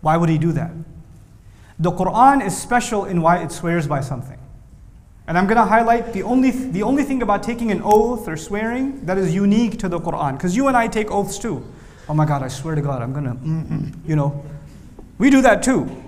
Why 0.00 0.16
would 0.16 0.28
He 0.28 0.38
do 0.38 0.52
that? 0.52 0.72
The 1.78 1.90
Quran 1.90 2.44
is 2.44 2.56
special 2.56 3.04
in 3.04 3.20
why 3.22 3.38
it 3.38 3.50
swears 3.50 3.86
by 3.86 4.00
something. 4.00 4.38
And 5.26 5.38
I'm 5.38 5.46
going 5.46 5.56
to 5.56 5.64
highlight 5.64 6.12
the 6.12 6.22
only, 6.22 6.50
the 6.50 6.82
only 6.82 7.02
thing 7.02 7.22
about 7.22 7.42
taking 7.42 7.70
an 7.70 7.80
oath 7.82 8.28
or 8.28 8.36
swearing 8.36 9.04
that 9.06 9.16
is 9.16 9.34
unique 9.34 9.78
to 9.78 9.88
the 9.88 9.98
Quran. 9.98 10.36
Because 10.36 10.54
you 10.54 10.68
and 10.68 10.76
I 10.76 10.86
take 10.86 11.10
oaths 11.10 11.38
too. 11.38 11.66
Oh 12.08 12.14
my 12.14 12.26
God, 12.26 12.42
I 12.42 12.48
swear 12.48 12.74
to 12.74 12.82
God, 12.82 13.00
I'm 13.00 13.12
going 13.12 13.24
to, 13.24 14.08
you 14.08 14.16
know. 14.16 14.44
We 15.16 15.30
do 15.30 15.40
that 15.42 15.62
too. 15.62 16.03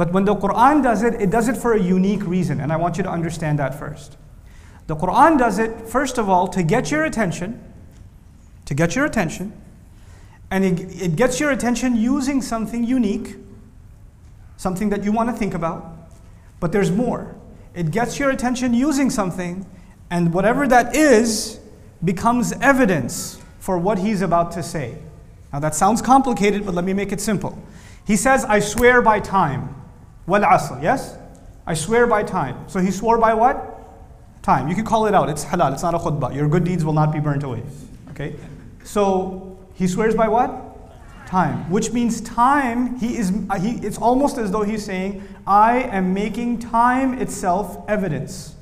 But 0.00 0.12
when 0.12 0.24
the 0.24 0.34
Quran 0.34 0.82
does 0.82 1.02
it, 1.02 1.20
it 1.20 1.28
does 1.28 1.46
it 1.46 1.58
for 1.58 1.74
a 1.74 1.78
unique 1.78 2.24
reason, 2.26 2.58
and 2.58 2.72
I 2.72 2.76
want 2.76 2.96
you 2.96 3.02
to 3.02 3.10
understand 3.10 3.58
that 3.58 3.78
first. 3.78 4.16
The 4.86 4.96
Quran 4.96 5.38
does 5.38 5.58
it, 5.58 5.90
first 5.90 6.16
of 6.16 6.26
all, 6.26 6.48
to 6.48 6.62
get 6.62 6.90
your 6.90 7.04
attention, 7.04 7.62
to 8.64 8.72
get 8.72 8.96
your 8.96 9.04
attention, 9.04 9.52
and 10.50 10.64
it, 10.64 11.02
it 11.02 11.16
gets 11.16 11.38
your 11.38 11.50
attention 11.50 11.96
using 11.96 12.40
something 12.40 12.82
unique, 12.82 13.36
something 14.56 14.88
that 14.88 15.04
you 15.04 15.12
want 15.12 15.28
to 15.28 15.36
think 15.36 15.52
about. 15.52 15.94
But 16.60 16.72
there's 16.72 16.90
more. 16.90 17.36
It 17.74 17.90
gets 17.90 18.18
your 18.18 18.30
attention 18.30 18.72
using 18.72 19.10
something, 19.10 19.66
and 20.08 20.32
whatever 20.32 20.66
that 20.66 20.96
is 20.96 21.60
becomes 22.02 22.52
evidence 22.52 23.38
for 23.58 23.76
what 23.76 23.98
he's 23.98 24.22
about 24.22 24.52
to 24.52 24.62
say. 24.62 24.96
Now 25.52 25.58
that 25.58 25.74
sounds 25.74 26.00
complicated, 26.00 26.64
but 26.64 26.74
let 26.74 26.86
me 26.86 26.94
make 26.94 27.12
it 27.12 27.20
simple. 27.20 27.62
He 28.06 28.16
says, 28.16 28.46
I 28.46 28.60
swear 28.60 29.02
by 29.02 29.20
time. 29.20 29.76
Wal 30.30 30.42
asr, 30.42 30.80
yes? 30.80 31.16
I 31.66 31.74
swear 31.74 32.06
by 32.06 32.22
time. 32.22 32.68
So 32.68 32.78
he 32.78 32.92
swore 32.92 33.18
by 33.18 33.34
what? 33.34 33.76
Time. 34.42 34.68
You 34.68 34.76
can 34.76 34.84
call 34.84 35.06
it 35.06 35.14
out. 35.14 35.28
It's 35.28 35.44
halal. 35.44 35.72
It's 35.72 35.82
not 35.82 35.92
a 35.92 35.98
khutbah. 35.98 36.32
Your 36.32 36.48
good 36.48 36.62
deeds 36.62 36.84
will 36.84 36.92
not 36.92 37.12
be 37.12 37.18
burnt 37.18 37.42
away. 37.42 37.64
Okay? 38.10 38.36
So 38.84 39.58
he 39.74 39.88
swears 39.88 40.14
by 40.14 40.28
what? 40.28 41.26
Time. 41.26 41.68
Which 41.68 41.92
means 41.92 42.20
time, 42.20 42.96
he 42.98 43.16
is 43.16 43.32
uh, 43.50 43.58
he, 43.58 43.84
it's 43.84 43.98
almost 43.98 44.38
as 44.38 44.52
though 44.52 44.62
he's 44.62 44.84
saying, 44.84 45.26
I 45.48 45.82
am 45.82 46.14
making 46.14 46.60
time 46.60 47.14
itself 47.18 47.84
evidence. 47.88 48.54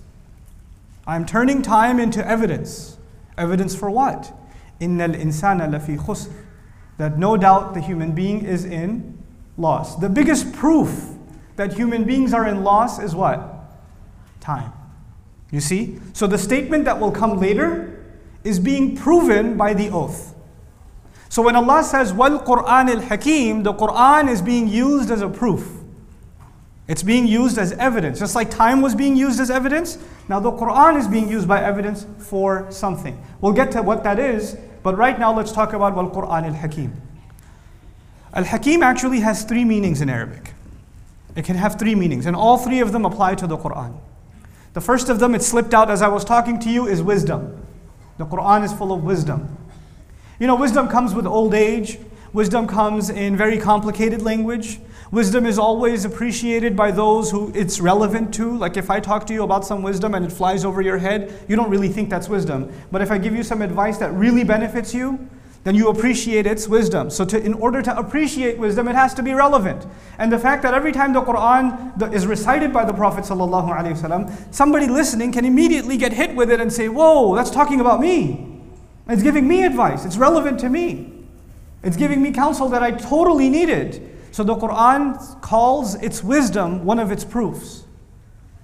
I'm 1.06 1.26
turning 1.26 1.60
time 1.60 2.00
into 2.00 2.26
evidence. 2.26 2.96
Evidence 3.36 3.74
for 3.76 3.90
what? 3.90 4.32
Innal 4.80 5.14
insana 5.14 5.68
lafi 5.68 5.98
khusr. 5.98 6.32
That 6.96 7.18
no 7.18 7.36
doubt 7.36 7.74
the 7.74 7.80
human 7.82 8.12
being 8.12 8.44
is 8.44 8.64
in 8.64 9.18
loss. 9.58 9.96
The 9.96 10.08
biggest 10.08 10.54
proof 10.54 11.17
that 11.58 11.72
human 11.72 12.04
beings 12.04 12.32
are 12.32 12.46
in 12.46 12.62
loss 12.62 13.00
is 13.00 13.16
what? 13.16 13.52
Time. 14.40 14.72
You 15.50 15.60
see? 15.60 15.98
So 16.12 16.28
the 16.28 16.38
statement 16.38 16.84
that 16.84 17.00
will 17.00 17.10
come 17.10 17.40
later 17.40 18.14
is 18.44 18.60
being 18.60 18.96
proven 18.96 19.56
by 19.56 19.74
the 19.74 19.90
oath. 19.90 20.36
So 21.28 21.42
when 21.42 21.56
Allah 21.56 21.82
says, 21.82 22.12
Wal 22.12 22.38
Quran 22.38 22.88
al 22.88 23.00
Hakim, 23.00 23.64
the 23.64 23.74
Quran 23.74 24.30
is 24.30 24.40
being 24.40 24.68
used 24.68 25.10
as 25.10 25.20
a 25.20 25.28
proof. 25.28 25.68
It's 26.86 27.02
being 27.02 27.26
used 27.26 27.58
as 27.58 27.72
evidence. 27.72 28.20
Just 28.20 28.36
like 28.36 28.50
time 28.50 28.80
was 28.80 28.94
being 28.94 29.16
used 29.16 29.40
as 29.40 29.50
evidence, 29.50 29.98
now 30.28 30.38
the 30.38 30.52
Quran 30.52 30.96
is 30.96 31.08
being 31.08 31.28
used 31.28 31.48
by 31.48 31.60
evidence 31.60 32.06
for 32.18 32.70
something. 32.70 33.20
We'll 33.40 33.52
get 33.52 33.72
to 33.72 33.82
what 33.82 34.04
that 34.04 34.20
is, 34.20 34.56
but 34.84 34.96
right 34.96 35.18
now 35.18 35.36
let's 35.36 35.50
talk 35.50 35.72
about 35.72 35.96
Wal 35.96 36.08
Quran 36.08 36.44
al 36.44 36.54
Hakim. 36.54 36.92
Al 38.32 38.44
Hakim 38.44 38.84
actually 38.84 39.20
has 39.20 39.42
three 39.42 39.64
meanings 39.64 40.00
in 40.00 40.08
Arabic. 40.08 40.52
It 41.38 41.44
can 41.44 41.54
have 41.54 41.78
three 41.78 41.94
meanings, 41.94 42.26
and 42.26 42.34
all 42.34 42.58
three 42.58 42.80
of 42.80 42.90
them 42.90 43.04
apply 43.04 43.36
to 43.36 43.46
the 43.46 43.56
Quran. 43.56 43.96
The 44.72 44.80
first 44.80 45.08
of 45.08 45.20
them, 45.20 45.36
it 45.36 45.42
slipped 45.42 45.72
out 45.72 45.88
as 45.88 46.02
I 46.02 46.08
was 46.08 46.24
talking 46.24 46.58
to 46.58 46.68
you, 46.68 46.88
is 46.88 47.00
wisdom. 47.00 47.64
The 48.16 48.26
Quran 48.26 48.64
is 48.64 48.72
full 48.72 48.92
of 48.92 49.04
wisdom. 49.04 49.56
You 50.40 50.48
know, 50.48 50.56
wisdom 50.56 50.88
comes 50.88 51.14
with 51.14 51.28
old 51.28 51.54
age, 51.54 52.00
wisdom 52.32 52.66
comes 52.66 53.08
in 53.08 53.36
very 53.36 53.56
complicated 53.56 54.20
language. 54.20 54.80
Wisdom 55.12 55.46
is 55.46 55.60
always 55.60 56.04
appreciated 56.04 56.74
by 56.74 56.90
those 56.90 57.30
who 57.30 57.52
it's 57.54 57.78
relevant 57.78 58.34
to. 58.34 58.58
Like 58.58 58.76
if 58.76 58.90
I 58.90 58.98
talk 58.98 59.24
to 59.28 59.32
you 59.32 59.44
about 59.44 59.64
some 59.64 59.84
wisdom 59.84 60.14
and 60.14 60.24
it 60.24 60.32
flies 60.32 60.64
over 60.64 60.82
your 60.82 60.98
head, 60.98 61.32
you 61.48 61.54
don't 61.54 61.70
really 61.70 61.88
think 61.88 62.10
that's 62.10 62.28
wisdom. 62.28 62.72
But 62.90 63.00
if 63.00 63.12
I 63.12 63.18
give 63.18 63.36
you 63.36 63.44
some 63.44 63.62
advice 63.62 63.96
that 63.98 64.12
really 64.12 64.42
benefits 64.42 64.92
you, 64.92 65.28
then 65.68 65.74
you 65.74 65.90
appreciate 65.90 66.46
its 66.46 66.66
wisdom. 66.66 67.10
So, 67.10 67.26
to, 67.26 67.38
in 67.38 67.52
order 67.52 67.82
to 67.82 67.94
appreciate 67.94 68.56
wisdom, 68.56 68.88
it 68.88 68.94
has 68.94 69.12
to 69.12 69.22
be 69.22 69.34
relevant. 69.34 69.86
And 70.16 70.32
the 70.32 70.38
fact 70.38 70.62
that 70.62 70.72
every 70.72 70.92
time 70.92 71.12
the 71.12 71.20
Quran 71.20 72.10
is 72.10 72.26
recited 72.26 72.72
by 72.72 72.86
the 72.86 72.94
Prophet, 72.94 73.24
ﷺ, 73.24 74.54
somebody 74.54 74.86
listening 74.86 75.30
can 75.30 75.44
immediately 75.44 75.98
get 75.98 76.14
hit 76.14 76.34
with 76.34 76.50
it 76.50 76.58
and 76.58 76.72
say, 76.72 76.88
Whoa, 76.88 77.36
that's 77.36 77.50
talking 77.50 77.82
about 77.82 78.00
me. 78.00 78.62
It's 79.10 79.22
giving 79.22 79.46
me 79.46 79.62
advice, 79.62 80.06
it's 80.06 80.16
relevant 80.16 80.58
to 80.60 80.70
me. 80.70 81.12
It's 81.82 81.98
giving 81.98 82.22
me 82.22 82.32
counsel 82.32 82.70
that 82.70 82.82
I 82.82 82.92
totally 82.92 83.50
needed. 83.50 84.08
So, 84.32 84.44
the 84.44 84.54
Quran 84.54 85.42
calls 85.42 85.96
its 85.96 86.24
wisdom 86.24 86.86
one 86.86 86.98
of 86.98 87.12
its 87.12 87.26
proofs. 87.26 87.84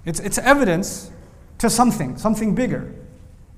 It's, 0.05 0.19
it's 0.19 0.39
evidence 0.39 1.11
to 1.59 1.69
something, 1.69 2.17
something 2.17 2.55
bigger. 2.55 2.95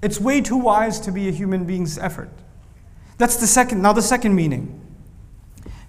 It's 0.02 0.20
way 0.20 0.42
too 0.42 0.58
wise 0.58 1.00
to 1.00 1.14
be 1.14 1.30
a 1.30 1.32
human 1.32 1.64
being's 1.64 1.98
effort. 1.98 2.30
That's 3.18 3.38
the 3.38 3.48
second, 3.48 3.82
now 3.82 3.94
the 3.94 4.02
second 4.02 4.36
meaning. 4.36 4.80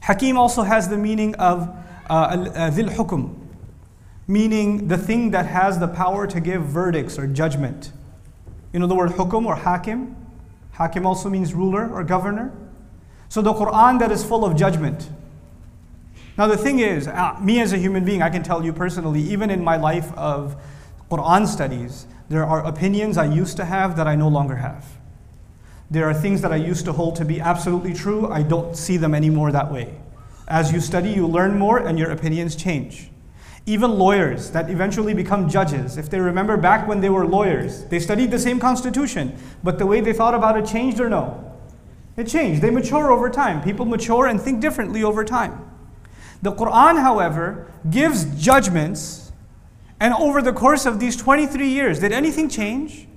Hakim 0.00 0.38
also 0.38 0.62
has 0.62 0.88
the 0.88 0.97
meaning 0.97 1.35
of 1.35 1.68
uh, 2.08 2.37
hukum, 2.70 3.37
meaning 4.26 4.88
the 4.88 4.97
thing 4.97 5.30
that 5.32 5.47
has 5.47 5.78
the 5.78 5.88
power 5.88 6.26
to 6.26 6.40
give 6.40 6.62
verdicts 6.62 7.18
or 7.18 7.26
judgment. 7.26 7.92
You 8.73 8.80
know 8.80 8.87
the 8.87 8.94
word 8.94 9.11
hukum 9.11 9.47
or 9.47 9.56
hakim? 9.56 10.16
Hakim 10.73 11.04
also 11.04 11.28
means 11.28 11.54
ruler 11.54 11.90
or 11.92 12.04
governor. 12.04 12.52
So 13.28 13.42
the 13.42 13.52
Quran 13.52 13.99
that 13.99 14.11
is 14.11 14.25
full 14.25 14.44
of 14.44 14.56
judgment. 14.56 15.11
Now 16.38 16.47
the 16.47 16.56
thing 16.56 16.78
is, 16.78 17.08
uh, 17.08 17.37
me 17.40 17.61
as 17.61 17.73
a 17.73 17.76
human 17.76 18.04
being, 18.04 18.23
I 18.23 18.30
can 18.30 18.42
tell 18.42 18.64
you 18.64 18.73
personally, 18.73 19.20
even 19.20 19.50
in 19.50 19.62
my 19.62 19.76
life 19.76 20.12
of 20.14 20.56
Quran 21.11 21.47
studies, 21.47 22.06
there 22.28 22.44
are 22.44 22.64
opinions 22.64 23.18
I 23.18 23.25
used 23.25 23.56
to 23.56 23.64
have 23.64 23.97
that 23.97 24.06
I 24.06 24.14
no 24.14 24.28
longer 24.28 24.56
have. 24.56 24.98
There 25.90 26.09
are 26.09 26.14
things 26.14 26.42
that 26.42 26.52
I 26.52 26.57
used 26.57 26.85
to 26.85 26.92
hold 26.92 27.16
to 27.16 27.25
be 27.25 27.40
absolutely 27.40 27.95
true, 27.95 28.30
I 28.30 28.42
don't 28.42 28.76
see 28.76 28.99
them 28.99 29.14
anymore 29.14 29.52
that 29.52 29.73
way. 29.73 29.99
As 30.47 30.71
you 30.73 30.80
study, 30.80 31.11
you 31.11 31.26
learn 31.26 31.59
more 31.59 31.78
and 31.78 31.99
your 31.99 32.11
opinions 32.11 32.57
change. 32.57 33.11
Even 33.64 33.99
lawyers 33.99 34.50
that 34.50 34.71
eventually 34.71 35.14
become 35.14 35.49
judges, 35.49 35.97
if 35.97 36.11
they 36.11 36.21
remember 36.21 36.57
back 36.57 36.87
when 36.87 37.00
they 37.00 37.09
were 37.09 37.26
lawyers, 37.26 37.85
they 37.87 38.00
studied 38.00 38.30
the 38.30 38.38
same 38.38 38.59
constitution, 38.59 39.37
but 39.62 39.78
the 39.78 39.87
way 39.87 40.00
they 40.00 40.12
thought 40.12 40.35
about 40.35 40.59
it 40.59 40.66
changed 40.66 41.00
or 41.00 41.09
no? 41.09 41.45
It 42.16 42.26
changed. 42.26 42.61
They 42.62 42.71
mature 42.71 43.12
over 43.12 43.30
time. 43.30 43.62
People 43.62 43.87
mature 43.87 44.26
and 44.26 44.40
think 44.40 44.61
differently 44.61 45.02
over 45.02 45.25
time. 45.25 45.71
The 46.42 46.52
Quran, 46.52 47.00
however, 47.00 47.71
gives 47.88 48.25
judgments, 48.40 49.33
and 50.00 50.14
over 50.14 50.42
the 50.42 50.52
course 50.52 50.87
of 50.87 51.00
these 51.00 51.16
23 51.16 51.68
years, 51.68 52.00
did 52.00 52.12
anything 52.12 52.49
change? 52.49 53.08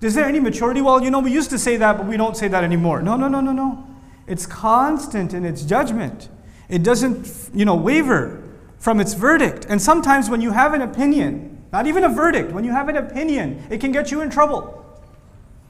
Is 0.00 0.14
there 0.14 0.24
any 0.24 0.38
maturity? 0.38 0.80
Well, 0.80 1.02
you 1.02 1.10
know, 1.10 1.18
we 1.18 1.32
used 1.32 1.50
to 1.50 1.58
say 1.58 1.76
that, 1.76 1.96
but 1.96 2.06
we 2.06 2.16
don't 2.16 2.36
say 2.36 2.48
that 2.48 2.62
anymore. 2.62 3.02
No, 3.02 3.16
no, 3.16 3.28
no, 3.28 3.40
no, 3.40 3.52
no. 3.52 3.86
It's 4.26 4.46
constant 4.46 5.34
in 5.34 5.44
its 5.44 5.62
judgment. 5.62 6.28
It 6.68 6.82
doesn't, 6.82 7.50
you 7.54 7.64
know, 7.64 7.74
waver 7.74 8.44
from 8.78 9.00
its 9.00 9.14
verdict. 9.14 9.66
And 9.68 9.80
sometimes 9.82 10.30
when 10.30 10.40
you 10.40 10.52
have 10.52 10.74
an 10.74 10.82
opinion, 10.82 11.66
not 11.72 11.86
even 11.86 12.04
a 12.04 12.08
verdict, 12.08 12.52
when 12.52 12.64
you 12.64 12.70
have 12.70 12.88
an 12.88 12.96
opinion, 12.96 13.66
it 13.70 13.80
can 13.80 13.90
get 13.90 14.10
you 14.10 14.20
in 14.20 14.30
trouble. 14.30 14.74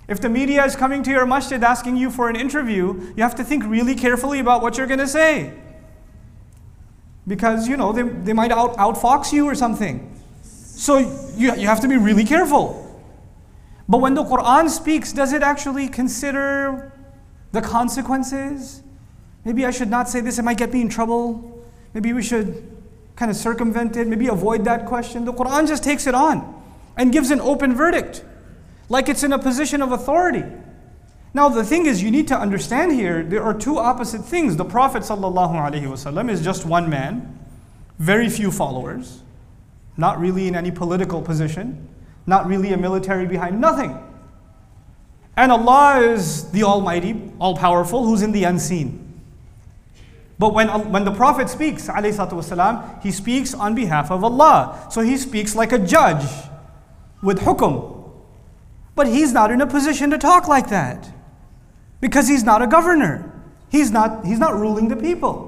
If 0.09 0.21
the 0.21 0.29
media 0.29 0.65
is 0.65 0.75
coming 0.75 1.03
to 1.05 1.11
your 1.11 1.27
masjid 1.27 1.63
asking 1.63 1.97
you 1.97 2.11
for 2.11 2.29
an 2.29 2.37
interview, 2.37 3.13
you 3.17 3.23
have 3.23 3.35
to 3.37 3.45
think 3.45 3.65
really 3.65 3.95
carefully 3.95 4.41
about 4.41 4.63
what 4.63 4.77
you're 4.77 4.87
going 4.87 5.01
to 5.01 5.07
say. 5.07 5.53
Because, 7.27 7.69
you 7.69 7.77
know, 7.77 7.93
they, 7.93 8.03
they 8.03 8.33
might 8.33 8.51
out, 8.51 8.77
outfox 8.77 9.33
you 9.33 9.47
or 9.47 9.55
something. 9.55 10.19
So 10.43 10.99
you, 11.37 11.55
you 11.55 11.67
have 11.67 11.81
to 11.81 11.89
be 11.89 11.97
really 11.97 12.25
careful. 12.25 12.88
But 13.89 13.99
when 13.99 14.15
the 14.15 14.23
Quran 14.23 14.69
speaks, 14.69 15.13
does 15.13 15.33
it 15.33 15.43
actually 15.43 15.89
consider 15.89 16.93
the 17.53 17.63
consequences? 17.63 18.83
Maybe 19.45 19.65
I 19.65 19.71
should 19.71 19.89
not 19.89 20.09
say 20.09 20.21
this, 20.21 20.39
it 20.39 20.43
might 20.43 20.59
get 20.59 20.73
me 20.73 20.83
in 20.83 20.91
trouble. 20.91 21.65
Maybe 21.95 22.13
we 22.13 22.23
should 22.23 22.71
kind 23.17 23.31
of 23.31 23.37
circumvent 23.37 23.97
it, 23.97 24.07
maybe 24.07 24.29
avoid 24.29 24.65
that 24.67 24.85
question. 24.87 25.25
The 25.25 25.33
Quran 25.33 25.67
just 25.67 25.83
takes 25.83 26.07
it 26.07 26.15
on 26.15 26.63
and 26.99 27.13
gives 27.13 27.31
an 27.31 27.41
open 27.41 27.75
verdict, 27.75 28.25
like 28.91 29.09
it's 29.09 29.23
in 29.23 29.33
a 29.33 29.39
position 29.39 29.81
of 29.81 29.93
authority. 29.93 30.45
Now, 31.33 31.49
the 31.49 31.65
thing 31.65 31.87
is, 31.87 32.03
you 32.03 32.11
need 32.11 32.29
to 32.29 32.39
understand 32.39 32.93
here 32.93 33.23
there 33.23 33.43
are 33.43 33.55
two 33.55 33.79
opposite 33.79 34.25
things. 34.25 34.57
The 34.57 34.65
Prophet 34.65 35.03
ﷺ 35.03 36.31
is 36.31 36.43
just 36.43 36.67
one 36.67 36.91
man, 36.91 37.39
very 37.99 38.29
few 38.29 38.51
followers, 38.51 39.23
not 39.97 40.19
really 40.19 40.47
in 40.47 40.55
any 40.55 40.71
political 40.71 41.23
position 41.23 41.89
not 42.28 42.48
really 42.48 42.74
a 42.74 42.78
military 42.78 43.26
behind, 43.26 43.60
nothing. 43.60 43.98
And 45.36 45.52
Allah 45.52 46.00
is 46.00 46.52
the 46.52 46.64
Almighty, 46.64 47.32
all 47.40 47.56
powerful, 47.58 48.06
who's 48.06 48.22
in 48.22 48.32
the 48.32 48.44
unseen. 48.44 49.00
But 50.38 50.54
when, 50.54 50.68
when 50.92 51.06
the 51.06 51.12
Prophet 51.12 51.50
speaks, 51.50 51.88
والسلام, 51.88 53.02
he 53.02 53.12
speaks 53.12 53.54
on 53.54 53.76
behalf 53.76 54.12
of 54.12 54.24
Allah. 54.24 54.88
So 54.92 55.02
he 55.02 55.18
speaks 55.18 55.56
like 55.56 55.72
a 55.72 55.80
judge 55.80 56.26
with 57.22 57.40
hukum. 57.40 58.12
But 58.96 59.08
he's 59.08 59.32
not 59.34 59.52
in 59.52 59.62
a 59.62 59.68
position 59.68 60.10
to 60.12 60.18
talk 60.18 60.48
like 60.48 60.70
that 60.70 61.12
because 62.00 62.28
he's 62.28 62.44
not 62.44 62.62
a 62.62 62.68
governor. 62.68 63.32
He's 63.70 63.90
not, 63.90 64.26
he's 64.26 64.38
not 64.38 64.54
ruling 64.54 64.90
the 64.90 64.96
people. 64.96 65.47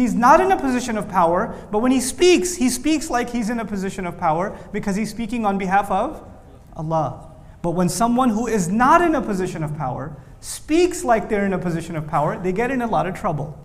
He's 0.00 0.14
not 0.14 0.40
in 0.40 0.50
a 0.50 0.58
position 0.58 0.96
of 0.96 1.10
power, 1.10 1.54
but 1.70 1.80
when 1.80 1.92
he 1.92 2.00
speaks, 2.00 2.54
he 2.54 2.70
speaks 2.70 3.10
like 3.10 3.28
he's 3.28 3.50
in 3.50 3.60
a 3.60 3.66
position 3.66 4.06
of 4.06 4.16
power 4.16 4.56
because 4.72 4.96
he's 4.96 5.10
speaking 5.10 5.44
on 5.44 5.58
behalf 5.58 5.90
of 5.90 6.26
Allah. 6.74 7.30
But 7.60 7.72
when 7.72 7.90
someone 7.90 8.30
who 8.30 8.46
is 8.46 8.66
not 8.66 9.02
in 9.02 9.14
a 9.14 9.20
position 9.20 9.62
of 9.62 9.76
power 9.76 10.16
speaks 10.40 11.04
like 11.04 11.28
they're 11.28 11.44
in 11.44 11.52
a 11.52 11.58
position 11.58 11.96
of 11.96 12.06
power, 12.06 12.38
they 12.38 12.50
get 12.50 12.70
in 12.70 12.80
a 12.80 12.86
lot 12.86 13.06
of 13.06 13.14
trouble. 13.14 13.58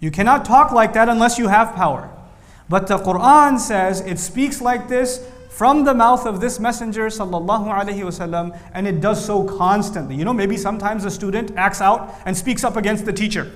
You 0.00 0.10
cannot 0.10 0.44
talk 0.44 0.72
like 0.72 0.92
that 0.94 1.08
unless 1.08 1.38
you 1.38 1.46
have 1.46 1.76
power. 1.76 2.10
But 2.68 2.88
the 2.88 2.98
Quran 2.98 3.60
says 3.60 4.00
it 4.00 4.18
speaks 4.18 4.60
like 4.60 4.88
this 4.88 5.24
from 5.50 5.84
the 5.84 5.94
mouth 5.94 6.26
of 6.26 6.40
this 6.40 6.58
messenger 6.58 7.06
sallallahu 7.06 7.68
alaihi 7.68 8.02
wasallam 8.02 8.58
and 8.74 8.88
it 8.88 9.00
does 9.00 9.24
so 9.24 9.44
constantly. 9.44 10.16
You 10.16 10.24
know, 10.24 10.34
maybe 10.34 10.56
sometimes 10.56 11.04
a 11.04 11.12
student 11.12 11.52
acts 11.56 11.80
out 11.80 12.12
and 12.24 12.36
speaks 12.36 12.64
up 12.64 12.76
against 12.76 13.04
the 13.04 13.12
teacher 13.12 13.52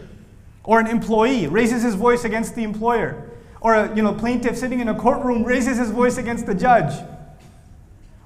or 0.65 0.81
an 0.81 0.87
employee 0.87 1.47
raises 1.47 1.83
his 1.83 1.95
voice 1.95 2.25
against 2.25 2.55
the 2.55 2.63
employer 2.63 3.31
or 3.61 3.75
a 3.75 3.95
you 3.95 4.03
know, 4.03 4.13
plaintiff 4.15 4.57
sitting 4.57 4.81
in 4.81 4.89
a 4.89 4.95
courtroom 4.95 5.45
raises 5.45 5.79
his 5.79 5.91
voice 5.91 6.17
against 6.17 6.47
the 6.47 6.55
judge 6.55 6.93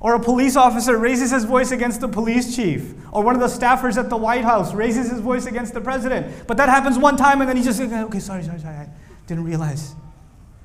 or 0.04 0.14
a 0.14 0.20
police 0.20 0.54
officer 0.54 0.98
raises 0.98 1.30
his 1.30 1.44
voice 1.44 1.70
against 1.70 2.02
the 2.02 2.08
police 2.08 2.54
chief. 2.54 2.92
Or 3.10 3.24
one 3.24 3.34
of 3.34 3.40
the 3.40 3.46
staffers 3.46 3.96
at 3.96 4.10
the 4.10 4.18
White 4.18 4.44
House 4.44 4.74
raises 4.74 5.10
his 5.10 5.20
voice 5.20 5.46
against 5.46 5.72
the 5.72 5.80
president. 5.80 6.46
But 6.46 6.58
that 6.58 6.68
happens 6.68 6.98
one 6.98 7.16
time 7.16 7.40
and 7.40 7.48
then 7.48 7.56
he 7.56 7.62
just 7.62 7.78
says, 7.78 7.90
okay, 7.90 8.18
sorry, 8.18 8.42
sorry, 8.42 8.60
sorry, 8.60 8.76
I 8.76 8.88
didn't 9.26 9.44
realize. 9.44 9.94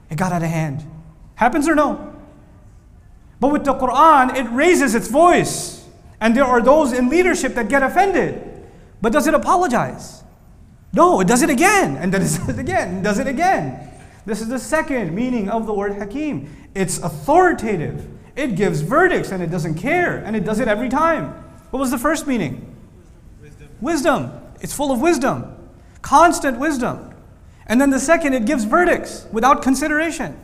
It 0.09 0.17
got 0.17 0.33
out 0.33 0.43
of 0.43 0.49
hand. 0.49 0.83
Happens 1.35 1.69
or 1.69 1.75
no? 1.75 2.17
But 3.39 3.53
with 3.53 3.63
the 3.63 3.75
Quran, 3.75 4.35
it 4.35 4.43
raises 4.51 4.93
its 4.93 5.07
voice. 5.07 5.87
And 6.19 6.35
there 6.35 6.43
are 6.43 6.61
those 6.61 6.91
in 6.91 7.07
leadership 7.07 7.53
that 7.53 7.69
get 7.69 7.81
offended. 7.81 8.67
But 9.01 9.13
does 9.13 9.25
it 9.25 9.33
apologize? 9.33 10.18
No, 10.91 11.19
it 11.19 11.27
does 11.27 11.41
it 11.41 11.49
again. 11.49 11.97
And 11.97 12.13
then 12.13 12.21
it 12.21 12.25
does 12.45 12.49
it 12.49 12.59
again, 12.59 12.95
and 12.95 13.03
does 13.03 13.19
it 13.19 13.27
again. 13.27 13.89
This 14.25 14.41
is 14.41 14.47
the 14.47 14.59
second 14.59 15.13
meaning 15.13 15.49
of 15.49 15.65
the 15.65 15.73
word 15.73 15.93
hakim. 15.93 16.55
It's 16.75 16.99
authoritative. 16.99 18.07
It 18.35 18.55
gives 18.55 18.81
verdicts 18.81 19.31
and 19.31 19.41
it 19.41 19.49
doesn't 19.49 19.75
care 19.75 20.17
and 20.17 20.35
it 20.35 20.45
does 20.45 20.59
it 20.59 20.67
every 20.67 20.87
time. 20.87 21.31
What 21.71 21.79
was 21.79 21.91
the 21.91 21.97
first 21.97 22.27
meaning? 22.27 22.75
Wisdom. 23.41 23.69
Wisdom. 23.81 24.31
It's 24.61 24.73
full 24.73 24.91
of 24.91 25.01
wisdom, 25.01 25.55
constant 26.01 26.59
wisdom. 26.59 27.13
And 27.65 27.79
then 27.79 27.89
the 27.89 27.99
second, 27.99 28.33
it 28.33 28.45
gives 28.45 28.65
verdicts 28.65 29.25
without 29.31 29.61
consideration. 29.61 30.37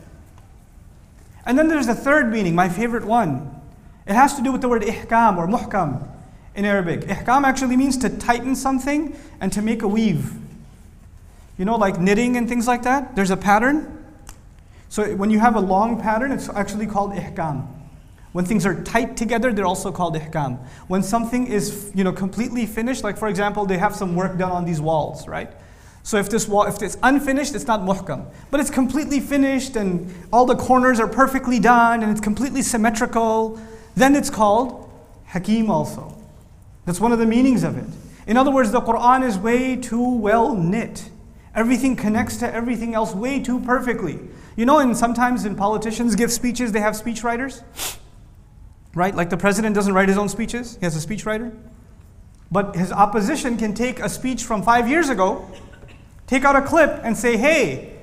And 1.44 1.58
then 1.58 1.68
there's 1.68 1.86
the 1.86 1.94
third 1.94 2.30
meaning, 2.30 2.54
my 2.54 2.68
favorite 2.68 3.04
one. 3.04 3.60
It 4.06 4.14
has 4.14 4.34
to 4.34 4.42
do 4.42 4.52
with 4.52 4.62
the 4.62 4.68
word 4.68 4.82
ihkam 4.82 5.36
or 5.36 5.46
muhkam 5.46 6.08
in 6.56 6.64
Arabic. 6.64 7.02
Ihkam 7.02 7.44
actually 7.44 7.76
means 7.76 7.96
to 7.98 8.08
tighten 8.08 8.56
something 8.56 9.16
and 9.40 9.52
to 9.52 9.62
make 9.62 9.82
a 9.82 9.88
weave. 9.88 10.32
You 11.58 11.64
know, 11.64 11.76
like 11.76 12.00
knitting 12.00 12.36
and 12.36 12.48
things 12.48 12.66
like 12.66 12.82
that? 12.82 13.14
There's 13.14 13.30
a 13.30 13.36
pattern. 13.36 14.04
So 14.88 15.14
when 15.16 15.30
you 15.30 15.38
have 15.38 15.54
a 15.54 15.60
long 15.60 16.00
pattern, 16.00 16.32
it's 16.32 16.48
actually 16.48 16.86
called 16.86 17.12
ihkam. 17.12 17.66
When 18.32 18.44
things 18.44 18.66
are 18.66 18.82
tight 18.82 19.16
together, 19.16 19.52
they're 19.52 19.66
also 19.66 19.92
called 19.92 20.16
ihkam. 20.16 20.58
When 20.88 21.02
something 21.02 21.46
is 21.46 21.90
you 21.94 22.04
know, 22.04 22.12
completely 22.12 22.66
finished, 22.66 23.04
like 23.04 23.18
for 23.18 23.28
example, 23.28 23.66
they 23.66 23.78
have 23.78 23.94
some 23.94 24.14
work 24.16 24.36
done 24.38 24.52
on 24.52 24.64
these 24.64 24.80
walls, 24.80 25.28
right? 25.28 25.50
So 26.02 26.18
if 26.18 26.30
this 26.30 26.46
wall, 26.46 26.64
if 26.64 26.80
it's 26.82 26.96
unfinished, 27.02 27.54
it's 27.54 27.66
not 27.66 27.80
muhkam. 27.80 28.26
But 28.50 28.60
it's 28.60 28.70
completely 28.70 29.20
finished 29.20 29.76
and 29.76 30.14
all 30.32 30.46
the 30.46 30.54
corners 30.54 31.00
are 31.00 31.08
perfectly 31.08 31.58
done 31.58 32.02
and 32.02 32.12
it's 32.12 32.20
completely 32.20 32.62
symmetrical, 32.62 33.60
then 33.94 34.14
it's 34.14 34.30
called 34.30 34.90
hakim 35.26 35.70
also. 35.70 36.15
That's 36.86 37.00
one 37.00 37.12
of 37.12 37.18
the 37.18 37.26
meanings 37.26 37.62
of 37.62 37.76
it. 37.76 37.86
In 38.26 38.38
other 38.38 38.50
words, 38.50 38.72
the 38.72 38.80
Quran 38.80 39.22
is 39.22 39.36
way 39.36 39.76
too 39.76 40.16
well 40.16 40.54
knit. 40.54 41.10
Everything 41.54 41.94
connects 41.94 42.38
to 42.38 42.52
everything 42.52 42.94
else 42.94 43.14
way 43.14 43.40
too 43.40 43.60
perfectly. 43.60 44.18
You 44.56 44.64
know, 44.64 44.78
and 44.78 44.96
sometimes 44.96 45.44
when 45.44 45.56
politicians 45.56 46.14
give 46.14 46.32
speeches, 46.32 46.72
they 46.72 46.80
have 46.80 46.94
speechwriters 46.94 47.62
right? 48.96 49.14
Like 49.14 49.28
the 49.30 49.36
president 49.36 49.74
doesn't 49.74 49.92
write 49.92 50.08
his 50.08 50.18
own 50.18 50.28
speeches, 50.28 50.76
he 50.76 50.86
has 50.86 50.96
a 50.96 51.06
speechwriter. 51.06 51.54
But 52.50 52.74
his 52.74 52.90
opposition 52.90 53.58
can 53.58 53.74
take 53.74 54.00
a 54.00 54.08
speech 54.08 54.42
from 54.42 54.62
five 54.62 54.88
years 54.88 55.10
ago, 55.10 55.48
take 56.26 56.44
out 56.44 56.56
a 56.56 56.62
clip, 56.62 57.00
and 57.04 57.16
say, 57.16 57.36
hey, 57.36 57.94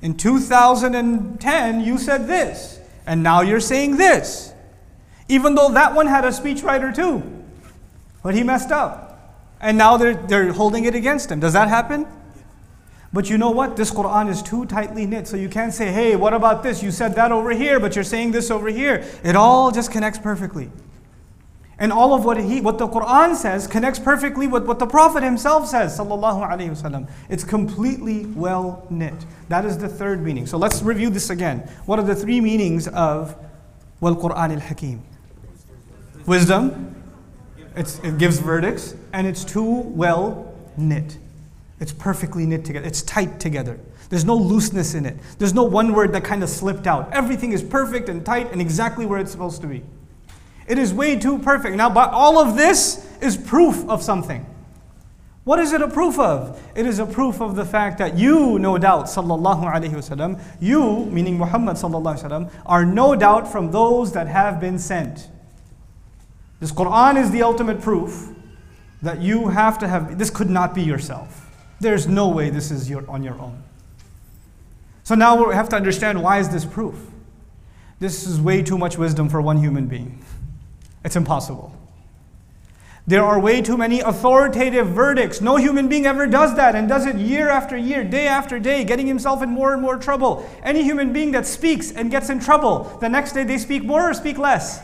in 0.00 0.16
2010 0.16 1.80
you 1.80 1.98
said 1.98 2.26
this, 2.26 2.80
and 3.06 3.22
now 3.22 3.42
you're 3.42 3.60
saying 3.60 3.98
this. 3.98 4.52
Even 5.28 5.54
though 5.54 5.70
that 5.72 5.94
one 5.94 6.06
had 6.06 6.24
a 6.24 6.28
speechwriter 6.28 6.94
too, 6.94 7.37
but 8.22 8.34
he 8.34 8.42
messed 8.42 8.70
up. 8.70 9.04
And 9.60 9.76
now 9.76 9.96
they're, 9.96 10.14
they're 10.14 10.52
holding 10.52 10.84
it 10.84 10.94
against 10.94 11.30
him. 11.30 11.40
Does 11.40 11.52
that 11.52 11.68
happen? 11.68 12.06
But 13.12 13.30
you 13.30 13.38
know 13.38 13.50
what? 13.50 13.76
This 13.76 13.90
Quran 13.90 14.28
is 14.28 14.42
too 14.42 14.66
tightly 14.66 15.06
knit. 15.06 15.26
So 15.26 15.36
you 15.36 15.48
can't 15.48 15.72
say, 15.72 15.90
hey, 15.90 16.14
what 16.14 16.34
about 16.34 16.62
this? 16.62 16.82
You 16.82 16.90
said 16.90 17.14
that 17.14 17.32
over 17.32 17.50
here, 17.50 17.80
but 17.80 17.94
you're 17.94 18.04
saying 18.04 18.32
this 18.32 18.50
over 18.50 18.68
here. 18.68 19.04
It 19.24 19.34
all 19.34 19.70
just 19.70 19.90
connects 19.90 20.18
perfectly. 20.18 20.70
And 21.80 21.92
all 21.92 22.12
of 22.12 22.24
what, 22.24 22.38
he, 22.38 22.60
what 22.60 22.76
the 22.78 22.88
Quran 22.88 23.36
says 23.36 23.68
connects 23.68 24.00
perfectly 24.00 24.48
with 24.48 24.66
what 24.66 24.80
the 24.80 24.86
Prophet 24.86 25.22
himself 25.22 25.68
says. 25.68 25.96
Sallallahu 25.96 27.08
It's 27.28 27.44
completely 27.44 28.26
well 28.26 28.84
knit. 28.90 29.14
That 29.48 29.64
is 29.64 29.78
the 29.78 29.88
third 29.88 30.22
meaning. 30.22 30.46
So 30.46 30.58
let's 30.58 30.82
review 30.82 31.08
this 31.08 31.30
again. 31.30 31.60
What 31.86 31.98
are 32.00 32.04
the 32.04 32.16
three 32.16 32.40
meanings 32.40 32.88
of 32.88 33.36
Wal 34.00 34.16
Quran 34.16 34.54
al 34.54 34.60
Hakim? 34.60 35.02
Wisdom, 36.26 36.97
it 37.78 38.18
gives 38.18 38.38
verdicts, 38.38 38.94
and 39.12 39.26
it's 39.26 39.44
too 39.44 39.64
well 39.64 40.54
knit. 40.76 41.18
It's 41.80 41.92
perfectly 41.92 42.44
knit 42.44 42.64
together. 42.64 42.86
It's 42.86 43.02
tight 43.02 43.38
together. 43.38 43.78
There's 44.10 44.24
no 44.24 44.36
looseness 44.36 44.94
in 44.94 45.06
it. 45.06 45.16
There's 45.38 45.54
no 45.54 45.64
one 45.64 45.92
word 45.92 46.12
that 46.12 46.24
kind 46.24 46.42
of 46.42 46.48
slipped 46.48 46.86
out. 46.86 47.12
Everything 47.12 47.52
is 47.52 47.62
perfect 47.62 48.08
and 48.08 48.24
tight 48.24 48.50
and 48.52 48.60
exactly 48.60 49.06
where 49.06 49.20
it's 49.20 49.30
supposed 49.30 49.60
to 49.60 49.66
be. 49.66 49.82
It 50.66 50.78
is 50.78 50.92
way 50.92 51.18
too 51.18 51.38
perfect. 51.38 51.76
Now, 51.76 51.90
but 51.90 52.10
all 52.10 52.38
of 52.38 52.56
this 52.56 53.06
is 53.20 53.36
proof 53.36 53.88
of 53.88 54.02
something. 54.02 54.44
What 55.44 55.58
is 55.58 55.72
it 55.72 55.80
a 55.80 55.88
proof 55.88 56.18
of? 56.18 56.60
It 56.74 56.84
is 56.84 56.98
a 56.98 57.06
proof 57.06 57.40
of 57.40 57.56
the 57.56 57.64
fact 57.64 57.98
that 57.98 58.18
you, 58.18 58.58
no 58.58 58.76
doubt, 58.76 59.06
sallallahu 59.06 59.64
alaihi 59.64 59.92
wasallam, 59.92 60.40
you, 60.60 61.06
meaning 61.06 61.38
Muhammad 61.38 61.76
sallallahu 61.76 62.18
alaihi 62.18 62.28
wasallam, 62.28 62.50
are 62.66 62.84
no 62.84 63.14
doubt 63.14 63.50
from 63.50 63.70
those 63.70 64.12
that 64.12 64.26
have 64.26 64.60
been 64.60 64.78
sent. 64.78 65.28
This 66.60 66.72
Quran 66.72 67.20
is 67.20 67.30
the 67.30 67.42
ultimate 67.42 67.80
proof 67.80 68.30
that 69.02 69.20
you 69.20 69.48
have 69.48 69.78
to 69.78 69.88
have, 69.88 70.18
this 70.18 70.30
could 70.30 70.50
not 70.50 70.74
be 70.74 70.82
yourself. 70.82 71.48
There's 71.80 72.08
no 72.08 72.28
way 72.28 72.50
this 72.50 72.70
is 72.70 72.90
your, 72.90 73.08
on 73.08 73.22
your 73.22 73.38
own. 73.40 73.62
So 75.04 75.14
now 75.14 75.46
we 75.46 75.54
have 75.54 75.68
to 75.70 75.76
understand 75.76 76.22
why 76.22 76.38
is 76.38 76.48
this 76.48 76.64
proof? 76.64 76.98
This 78.00 78.26
is 78.26 78.40
way 78.40 78.62
too 78.62 78.76
much 78.76 78.98
wisdom 78.98 79.28
for 79.28 79.40
one 79.40 79.58
human 79.58 79.86
being. 79.86 80.22
It's 81.04 81.16
impossible. 81.16 81.74
There 83.06 83.24
are 83.24 83.40
way 83.40 83.62
too 83.62 83.78
many 83.78 84.00
authoritative 84.00 84.88
verdicts. 84.88 85.40
No 85.40 85.56
human 85.56 85.88
being 85.88 86.04
ever 86.04 86.26
does 86.26 86.54
that 86.56 86.74
and 86.74 86.86
does 86.88 87.06
it 87.06 87.16
year 87.16 87.48
after 87.48 87.74
year, 87.74 88.04
day 88.04 88.26
after 88.26 88.58
day, 88.58 88.84
getting 88.84 89.06
himself 89.06 89.42
in 89.42 89.48
more 89.48 89.72
and 89.72 89.80
more 89.80 89.96
trouble. 89.96 90.46
Any 90.62 90.82
human 90.82 91.12
being 91.12 91.32
that 91.32 91.46
speaks 91.46 91.90
and 91.90 92.10
gets 92.10 92.28
in 92.28 92.38
trouble, 92.38 92.98
the 93.00 93.08
next 93.08 93.32
day 93.32 93.44
they 93.44 93.56
speak 93.56 93.82
more 93.82 94.10
or 94.10 94.12
speak 94.12 94.36
less? 94.36 94.82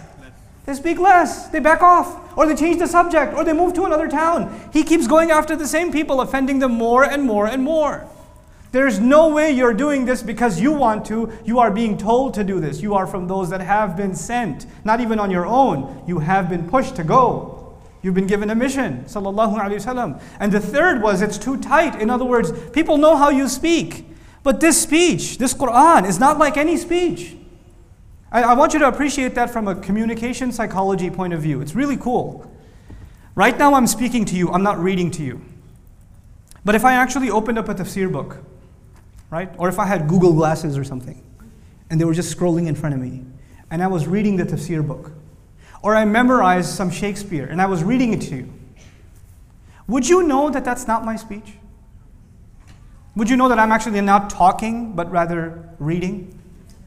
They 0.66 0.74
speak 0.74 0.98
less, 0.98 1.48
they 1.48 1.60
back 1.60 1.82
off, 1.82 2.36
or 2.38 2.46
they 2.46 2.56
change 2.56 2.78
the 2.78 2.86
subject, 2.86 3.34
or 3.34 3.44
they 3.44 3.52
move 3.52 3.74
to 3.74 3.84
another 3.84 4.08
town. 4.08 4.70
He 4.72 4.82
keeps 4.82 5.06
going 5.06 5.30
after 5.30 5.54
the 5.54 5.66
same 5.66 5.92
people, 5.92 6.20
offending 6.20 6.58
them 6.58 6.72
more 6.72 7.04
and 7.04 7.22
more 7.22 7.46
and 7.46 7.62
more. 7.62 8.08
There's 8.72 8.98
no 8.98 9.28
way 9.28 9.52
you're 9.52 9.74
doing 9.74 10.04
this 10.04 10.20
because 10.20 10.60
you 10.60 10.72
want 10.72 11.04
to. 11.06 11.30
You 11.44 11.60
are 11.60 11.70
being 11.70 11.96
told 11.96 12.34
to 12.34 12.42
do 12.42 12.58
this. 12.58 12.80
You 12.80 12.94
are 12.94 13.06
from 13.06 13.28
those 13.28 13.50
that 13.50 13.60
have 13.60 13.96
been 13.96 14.16
sent, 14.16 14.66
not 14.84 15.00
even 15.00 15.20
on 15.20 15.30
your 15.30 15.46
own. 15.46 16.02
You 16.08 16.18
have 16.18 16.48
been 16.48 16.68
pushed 16.68 16.96
to 16.96 17.04
go. 17.04 17.76
You've 18.02 18.14
been 18.14 18.26
given 18.26 18.50
a 18.50 18.54
mission. 18.54 19.04
Sallallahu 19.04 19.60
Alaihi 19.60 19.76
Wasallam. 19.76 20.20
And 20.40 20.50
the 20.50 20.58
third 20.58 21.02
was 21.02 21.22
it's 21.22 21.38
too 21.38 21.56
tight. 21.56 22.00
In 22.02 22.10
other 22.10 22.24
words, 22.24 22.52
people 22.70 22.96
know 22.96 23.16
how 23.16 23.28
you 23.28 23.48
speak. 23.48 24.06
But 24.42 24.58
this 24.58 24.82
speech, 24.82 25.38
this 25.38 25.54
Quran, 25.54 26.04
is 26.06 26.18
not 26.18 26.38
like 26.38 26.56
any 26.56 26.76
speech. 26.76 27.36
I, 28.32 28.42
I 28.42 28.54
want 28.54 28.72
you 28.72 28.78
to 28.80 28.88
appreciate 28.88 29.34
that 29.34 29.50
from 29.50 29.68
a 29.68 29.74
communication 29.74 30.52
psychology 30.52 31.10
point 31.10 31.32
of 31.32 31.42
view. 31.42 31.60
It's 31.60 31.74
really 31.74 31.96
cool. 31.96 32.50
Right 33.34 33.58
now, 33.58 33.74
I'm 33.74 33.86
speaking 33.86 34.24
to 34.26 34.36
you, 34.36 34.50
I'm 34.50 34.62
not 34.62 34.78
reading 34.78 35.10
to 35.12 35.22
you. 35.22 35.40
But 36.64 36.74
if 36.74 36.84
I 36.84 36.94
actually 36.94 37.30
opened 37.30 37.58
up 37.58 37.68
a 37.68 37.74
tafsir 37.74 38.10
book, 38.10 38.38
right? 39.30 39.50
Or 39.58 39.68
if 39.68 39.78
I 39.78 39.86
had 39.86 40.08
Google 40.08 40.32
glasses 40.32 40.78
or 40.78 40.84
something, 40.84 41.22
and 41.90 42.00
they 42.00 42.04
were 42.04 42.14
just 42.14 42.36
scrolling 42.36 42.68
in 42.68 42.74
front 42.74 42.94
of 42.94 43.00
me, 43.00 43.24
and 43.70 43.82
I 43.82 43.86
was 43.86 44.06
reading 44.06 44.36
the 44.36 44.44
tafsir 44.44 44.86
book, 44.86 45.12
or 45.82 45.94
I 45.94 46.04
memorized 46.04 46.70
some 46.70 46.90
Shakespeare 46.90 47.46
and 47.46 47.60
I 47.60 47.66
was 47.66 47.84
reading 47.84 48.12
it 48.12 48.22
to 48.22 48.36
you, 48.36 48.52
would 49.86 50.08
you 50.08 50.22
know 50.22 50.48
that 50.48 50.64
that's 50.64 50.86
not 50.86 51.04
my 51.04 51.16
speech? 51.16 51.52
Would 53.16 53.28
you 53.28 53.36
know 53.36 53.48
that 53.48 53.58
I'm 53.58 53.70
actually 53.70 54.00
not 54.00 54.30
talking, 54.30 54.94
but 54.94 55.10
rather 55.10 55.68
reading? 55.78 56.38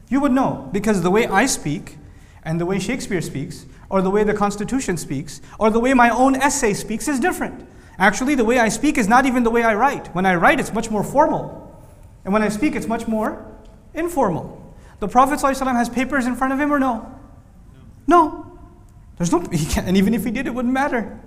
You 0.08 0.20
would 0.20 0.32
know 0.32 0.68
because 0.72 1.02
the 1.02 1.10
way 1.10 1.26
I 1.26 1.46
speak 1.46 1.98
and 2.42 2.60
the 2.60 2.66
way 2.66 2.78
Shakespeare 2.78 3.20
speaks, 3.20 3.66
or 3.90 4.02
the 4.02 4.10
way 4.10 4.24
the 4.24 4.34
Constitution 4.34 4.96
speaks, 4.96 5.40
or 5.58 5.70
the 5.70 5.80
way 5.80 5.94
my 5.94 6.10
own 6.10 6.34
essay 6.36 6.74
speaks 6.74 7.08
is 7.08 7.18
different. 7.20 7.66
Actually, 7.98 8.34
the 8.34 8.44
way 8.44 8.58
I 8.58 8.68
speak 8.68 8.96
is 8.96 9.08
not 9.08 9.26
even 9.26 9.42
the 9.42 9.50
way 9.50 9.62
I 9.62 9.74
write. 9.74 10.14
When 10.14 10.24
I 10.24 10.34
write, 10.36 10.60
it's 10.60 10.72
much 10.72 10.90
more 10.90 11.02
formal. 11.02 11.64
And 12.24 12.32
when 12.32 12.42
I 12.42 12.48
speak, 12.48 12.74
it's 12.74 12.86
much 12.86 13.08
more 13.08 13.44
informal. 13.94 14.74
The 15.00 15.08
Prophet 15.08 15.38
ﷺ 15.40 15.72
has 15.74 15.88
papers 15.88 16.26
in 16.26 16.36
front 16.36 16.52
of 16.52 16.60
him 16.60 16.72
or 16.72 16.78
no? 16.78 17.12
No. 18.06 18.58
There's 19.16 19.32
no, 19.32 19.40
he 19.52 19.66
can't, 19.66 19.88
and 19.88 19.96
even 19.96 20.14
if 20.14 20.24
he 20.24 20.30
did, 20.30 20.46
it 20.46 20.54
wouldn't 20.54 20.74
matter. 20.74 21.18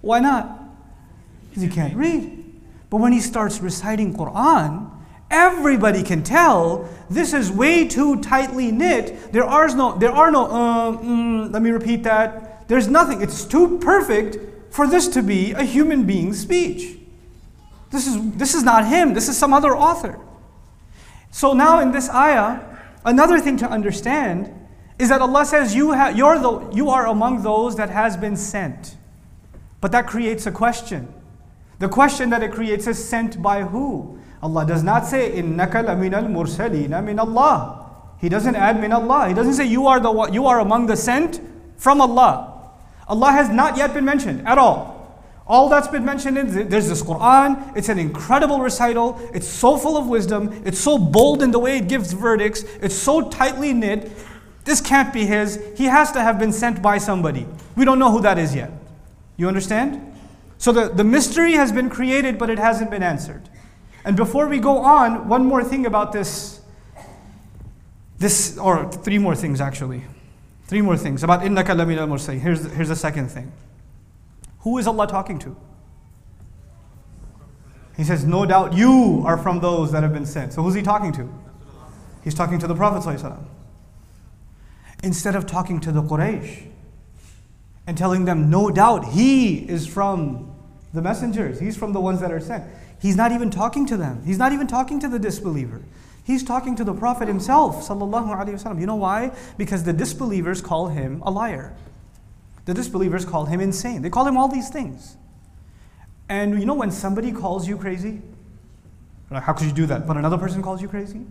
Why 0.00 0.20
not? 0.20 0.60
Because 1.48 1.62
he 1.62 1.68
can't 1.68 1.94
read. 1.94 2.44
But 2.90 2.98
when 2.98 3.12
he 3.12 3.20
starts 3.20 3.60
reciting 3.60 4.14
Quran, 4.14 4.90
Everybody 5.30 6.02
can 6.02 6.22
tell 6.22 6.88
this 7.10 7.32
is 7.32 7.50
way 7.50 7.86
too 7.86 8.20
tightly 8.20 8.70
knit. 8.70 9.32
There 9.32 9.44
are 9.44 9.68
no, 9.68 9.96
there 9.98 10.12
are 10.12 10.30
no, 10.30 10.46
uh, 10.46 10.96
mm, 10.96 11.52
let 11.52 11.62
me 11.62 11.70
repeat 11.70 12.04
that. 12.04 12.68
There's 12.68 12.88
nothing. 12.88 13.22
It's 13.22 13.44
too 13.44 13.78
perfect 13.78 14.38
for 14.72 14.86
this 14.86 15.08
to 15.08 15.22
be 15.22 15.52
a 15.52 15.62
human 15.62 16.04
being's 16.04 16.40
speech. 16.40 16.98
This 17.90 18.06
is, 18.06 18.32
this 18.32 18.54
is 18.54 18.62
not 18.62 18.86
him, 18.86 19.14
this 19.14 19.28
is 19.28 19.36
some 19.36 19.52
other 19.52 19.76
author. 19.76 20.18
So 21.30 21.52
now 21.52 21.80
in 21.80 21.92
this 21.92 22.10
ayah, 22.10 22.60
another 23.04 23.38
thing 23.40 23.56
to 23.58 23.68
understand 23.68 24.52
is 24.98 25.08
that 25.08 25.20
Allah 25.20 25.44
says 25.44 25.74
you, 25.74 25.92
ha- 25.92 26.08
you're 26.08 26.38
the, 26.38 26.70
you 26.72 26.88
are 26.90 27.06
among 27.06 27.42
those 27.42 27.76
that 27.76 27.90
has 27.90 28.16
been 28.16 28.36
sent. 28.36 28.96
But 29.80 29.92
that 29.92 30.06
creates 30.06 30.46
a 30.46 30.52
question. 30.52 31.12
The 31.78 31.88
question 31.88 32.30
that 32.30 32.42
it 32.42 32.52
creates 32.52 32.86
is 32.86 33.02
sent 33.02 33.42
by 33.42 33.62
who? 33.62 34.18
Allah 34.46 34.64
does 34.64 34.84
not 34.84 35.04
say 35.06 35.32
innaka 35.32 35.84
laminal 35.84 36.28
mursalina 36.30 37.02
min 37.02 37.18
Allah. 37.18 37.84
He 38.20 38.28
doesn't 38.28 38.54
add 38.54 38.80
min 38.80 38.92
Allah. 38.92 39.26
He 39.26 39.34
doesn't 39.34 39.54
say 39.54 39.66
you 39.66 39.88
are 39.88 39.98
the 39.98 40.12
you 40.30 40.46
are 40.46 40.60
among 40.60 40.86
the 40.86 40.96
sent 40.96 41.40
from 41.76 42.00
Allah. 42.00 42.70
Allah 43.08 43.32
has 43.32 43.48
not 43.48 43.76
yet 43.76 43.92
been 43.92 44.04
mentioned 44.04 44.46
at 44.46 44.56
all. 44.56 44.94
All 45.48 45.68
that's 45.68 45.88
been 45.88 46.04
mentioned 46.04 46.38
is 46.38 46.54
there's 46.68 46.88
this 46.88 47.02
Quran, 47.02 47.76
it's 47.76 47.88
an 47.88 47.98
incredible 47.98 48.60
recital, 48.60 49.20
it's 49.34 49.48
so 49.48 49.76
full 49.76 49.96
of 49.96 50.06
wisdom, 50.06 50.62
it's 50.64 50.78
so 50.78 50.96
bold 50.96 51.42
in 51.42 51.50
the 51.50 51.58
way 51.58 51.78
it 51.78 51.88
gives 51.88 52.12
verdicts, 52.12 52.62
it's 52.80 52.96
so 52.96 53.28
tightly 53.28 53.72
knit. 53.72 54.10
This 54.64 54.80
can't 54.80 55.12
be 55.12 55.26
his. 55.26 55.60
He 55.76 55.84
has 55.84 56.12
to 56.12 56.20
have 56.20 56.38
been 56.38 56.52
sent 56.52 56.82
by 56.82 56.98
somebody. 56.98 57.46
We 57.76 57.84
don't 57.84 57.98
know 57.98 58.12
who 58.12 58.20
that 58.22 58.38
is 58.38 58.54
yet. 58.54 58.70
You 59.36 59.48
understand? 59.48 60.00
So 60.58 60.72
the, 60.72 60.88
the 60.88 61.04
mystery 61.04 61.52
has 61.52 61.70
been 61.72 61.90
created, 61.90 62.38
but 62.38 62.48
it 62.50 62.58
hasn't 62.58 62.90
been 62.90 63.02
answered. 63.02 63.48
And 64.06 64.16
before 64.16 64.46
we 64.46 64.60
go 64.60 64.78
on, 64.78 65.28
one 65.28 65.44
more 65.44 65.64
thing 65.64 65.84
about 65.84 66.12
this, 66.12 66.60
this 68.18 68.56
or 68.56 68.90
three 68.90 69.18
more 69.18 69.34
things 69.34 69.60
actually. 69.60 70.04
Three 70.66 70.80
more 70.80 70.96
things 70.96 71.24
about 71.24 71.40
innaka 71.40 71.76
lamina 71.76 72.02
al 72.02 72.16
Here's, 72.38 72.64
here's 72.72 72.88
the 72.88 72.96
second 72.96 73.28
thing. 73.28 73.52
Who 74.60 74.78
is 74.78 74.86
Allah 74.86 75.08
talking 75.08 75.40
to? 75.40 75.56
He 77.96 78.04
says, 78.04 78.24
No 78.24 78.46
doubt 78.46 78.74
you 78.74 79.24
are 79.26 79.36
from 79.36 79.58
those 79.58 79.90
that 79.90 80.04
have 80.04 80.12
been 80.12 80.26
sent. 80.26 80.52
So 80.52 80.62
who's 80.62 80.74
he 80.74 80.82
talking 80.82 81.10
to? 81.12 81.28
He's 82.22 82.34
talking 82.34 82.60
to 82.60 82.68
the 82.68 82.76
Prophet. 82.76 83.32
Instead 85.02 85.34
of 85.34 85.46
talking 85.46 85.80
to 85.80 85.90
the 85.90 86.02
Quraysh 86.02 86.68
and 87.88 87.98
telling 87.98 88.24
them, 88.24 88.50
No 88.50 88.70
doubt 88.70 89.06
he 89.06 89.68
is 89.68 89.84
from 89.84 90.54
the 90.94 91.02
messengers, 91.02 91.58
he's 91.58 91.76
from 91.76 91.92
the 91.92 92.00
ones 92.00 92.20
that 92.20 92.30
are 92.30 92.40
sent. 92.40 92.64
He's 93.00 93.16
not 93.16 93.32
even 93.32 93.50
talking 93.50 93.86
to 93.86 93.96
them, 93.96 94.22
he's 94.24 94.38
not 94.38 94.52
even 94.52 94.66
talking 94.66 95.00
to 95.00 95.08
the 95.08 95.18
disbeliever. 95.18 95.82
He's 96.24 96.42
talking 96.42 96.74
to 96.74 96.82
the 96.82 96.92
Prophet 96.92 97.28
himself, 97.28 97.86
sallallahu 97.86 98.34
alaihi 98.34 98.54
wasallam. 98.54 98.80
You 98.80 98.86
know 98.86 98.96
why? 98.96 99.30
Because 99.56 99.84
the 99.84 99.92
disbelievers 99.92 100.60
call 100.60 100.88
him 100.88 101.22
a 101.24 101.30
liar. 101.30 101.72
The 102.64 102.74
disbelievers 102.74 103.24
call 103.24 103.46
him 103.46 103.60
insane. 103.60 104.02
They 104.02 104.10
call 104.10 104.26
him 104.26 104.36
all 104.36 104.48
these 104.48 104.68
things. 104.68 105.16
And 106.28 106.58
you 106.58 106.66
know 106.66 106.74
when 106.74 106.90
somebody 106.90 107.30
calls 107.30 107.68
you 107.68 107.76
crazy? 107.76 108.22
How 109.30 109.52
could 109.52 109.68
you 109.68 109.72
do 109.72 109.86
that? 109.86 110.04
But 110.06 110.16
another 110.16 110.36
person 110.36 110.62
calls 110.62 110.82
you 110.82 110.88
crazy? 110.88 111.24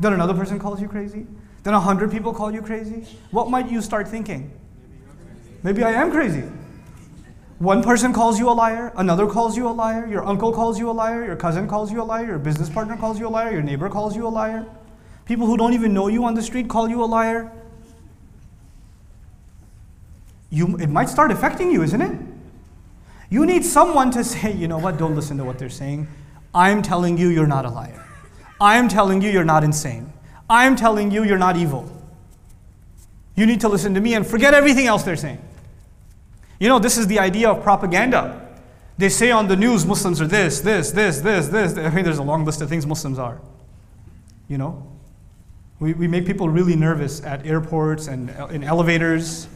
Then 0.00 0.14
another 0.14 0.32
person 0.32 0.58
calls 0.58 0.80
you 0.80 0.88
crazy? 0.88 1.26
Then 1.62 1.74
a 1.74 1.80
hundred 1.80 2.10
people 2.10 2.32
call 2.32 2.50
you 2.50 2.62
crazy? 2.62 3.06
What 3.30 3.50
might 3.50 3.70
you 3.70 3.82
start 3.82 4.08
thinking? 4.08 4.50
Maybe 5.62 5.82
I 5.84 5.90
am 5.90 6.10
crazy. 6.10 6.44
One 7.58 7.82
person 7.82 8.12
calls 8.12 8.38
you 8.38 8.48
a 8.48 8.52
liar, 8.52 8.92
another 8.96 9.26
calls 9.26 9.56
you 9.56 9.68
a 9.68 9.70
liar, 9.70 10.06
your 10.06 10.24
uncle 10.24 10.52
calls 10.52 10.78
you 10.78 10.90
a 10.90 10.92
liar, 10.92 11.24
your 11.24 11.34
cousin 11.34 11.66
calls 11.66 11.90
you 11.90 12.00
a 12.00 12.04
liar, 12.04 12.24
your 12.24 12.38
business 12.38 12.70
partner 12.70 12.96
calls 12.96 13.18
you 13.18 13.26
a 13.26 13.30
liar, 13.30 13.50
your 13.50 13.62
neighbor 13.62 13.88
calls 13.88 14.14
you 14.14 14.26
a 14.26 14.28
liar. 14.28 14.64
People 15.24 15.46
who 15.46 15.56
don't 15.56 15.74
even 15.74 15.92
know 15.92 16.06
you 16.06 16.24
on 16.24 16.34
the 16.34 16.42
street 16.42 16.68
call 16.68 16.88
you 16.88 17.02
a 17.02 17.06
liar. 17.06 17.50
You, 20.50 20.76
it 20.78 20.88
might 20.88 21.08
start 21.08 21.32
affecting 21.32 21.72
you, 21.72 21.82
isn't 21.82 22.00
it? 22.00 22.16
You 23.28 23.44
need 23.44 23.64
someone 23.64 24.12
to 24.12 24.22
say, 24.24 24.52
you 24.52 24.68
know 24.68 24.78
what, 24.78 24.96
don't 24.96 25.16
listen 25.16 25.36
to 25.38 25.44
what 25.44 25.58
they're 25.58 25.68
saying. 25.68 26.06
I'm 26.54 26.80
telling 26.80 27.18
you, 27.18 27.28
you're 27.28 27.46
not 27.48 27.64
a 27.64 27.70
liar. 27.70 28.04
I'm 28.60 28.88
telling 28.88 29.20
you, 29.20 29.30
you're 29.30 29.44
not 29.44 29.64
insane. 29.64 30.12
I'm 30.48 30.76
telling 30.76 31.10
you, 31.10 31.24
you're 31.24 31.38
not 31.38 31.56
evil. 31.56 31.92
You 33.34 33.46
need 33.46 33.60
to 33.60 33.68
listen 33.68 33.94
to 33.94 34.00
me 34.00 34.14
and 34.14 34.26
forget 34.26 34.54
everything 34.54 34.86
else 34.86 35.02
they're 35.02 35.16
saying. 35.16 35.40
You 36.58 36.68
know, 36.68 36.78
this 36.78 36.98
is 36.98 37.06
the 37.06 37.18
idea 37.18 37.50
of 37.50 37.62
propaganda. 37.62 38.46
They 38.96 39.08
say 39.08 39.30
on 39.30 39.46
the 39.46 39.56
news 39.56 39.86
Muslims 39.86 40.20
are 40.20 40.26
this, 40.26 40.60
this, 40.60 40.90
this, 40.90 41.20
this, 41.20 41.46
this. 41.48 41.78
I 41.78 41.90
mean, 41.90 42.04
there's 42.04 42.18
a 42.18 42.22
long 42.22 42.44
list 42.44 42.60
of 42.60 42.68
things 42.68 42.84
Muslims 42.84 43.18
are. 43.18 43.40
You 44.48 44.58
know? 44.58 44.90
We, 45.78 45.92
we 45.92 46.08
make 46.08 46.26
people 46.26 46.48
really 46.48 46.74
nervous 46.74 47.22
at 47.22 47.46
airports 47.46 48.08
and 48.08 48.30
uh, 48.30 48.46
in 48.46 48.64
elevators. 48.64 49.46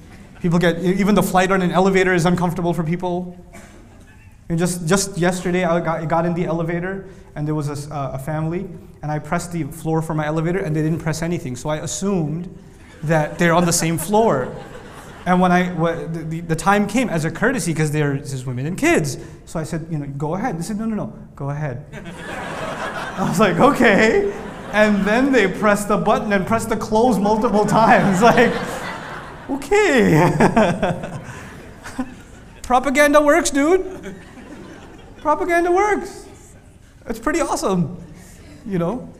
People 0.41 0.61
get, 0.61 0.79
even 0.79 1.17
the 1.17 1.23
flight 1.23 1.51
on 1.51 1.61
an 1.61 1.73
elevator 1.73 2.15
is 2.15 2.25
uncomfortable 2.25 2.73
for 2.73 2.85
people. 2.85 3.37
And 4.49 4.59
just, 4.59 4.87
just 4.87 5.19
yesterday, 5.19 5.65
I 5.65 5.81
got, 5.81 6.01
I 6.01 6.05
got 6.05 6.25
in 6.25 6.35
the 6.35 6.45
elevator 6.45 7.09
and 7.35 7.47
there 7.47 7.55
was 7.57 7.69
a, 7.69 7.93
uh, 7.93 8.12
a 8.15 8.19
family, 8.19 8.69
and 9.03 9.11
I 9.11 9.19
pressed 9.19 9.51
the 9.51 9.65
floor 9.65 10.03
for 10.03 10.15
my 10.15 10.27
elevator 10.27 10.61
and 10.61 10.77
they 10.77 10.83
didn't 10.83 11.01
press 11.01 11.23
anything. 11.23 11.57
So 11.57 11.69
I 11.69 11.79
assumed 11.79 12.57
that 13.03 13.38
they're 13.38 13.55
on 13.55 13.65
the 13.65 13.73
same 13.73 13.99
floor. 13.99 14.55
And 15.25 15.41
when 15.41 15.53
I, 15.53 15.73
the, 16.07 16.19
the, 16.25 16.41
the 16.41 16.57
time 16.57 16.87
came 16.87 17.09
as 17.09 17.25
a 17.25 17.31
courtesy, 17.31 17.73
because 17.73 17.93
there's 17.93 18.33
just 18.33 18.47
women 18.47 18.67
and 18.67 18.77
kids. 18.77 19.19
So 19.45 19.61
I 19.61 19.63
said, 19.65 19.87
you 19.91 19.99
know, 19.99 20.07
go 20.07 20.35
ahead. 20.35 20.59
They 20.59 20.63
said, 20.63 20.79
no, 20.79 20.85
no, 20.85 20.97
no, 20.97 21.19
go 21.37 21.51
ahead. 21.51 21.87
I 21.93 23.27
was 23.29 23.39
like, 23.39 23.57
okay. 23.59 24.33
And 24.73 25.05
then 25.05 25.33
they 25.33 25.47
pressed 25.47 25.89
the 25.89 25.99
button 25.99 26.33
and 26.33 26.47
pressed 26.47 26.71
the 26.71 26.77
close 26.77 27.19
multiple 27.19 27.67
times. 27.67 28.23
Like, 28.33 28.53
okay. 29.51 31.19
Propaganda 32.63 33.21
works, 33.21 33.51
dude. 33.51 34.17
Propaganda 35.19 35.71
works. 35.71 36.27
It's 37.07 37.19
pretty 37.19 37.41
awesome, 37.41 38.03
you 38.65 38.79
know. 38.79 39.13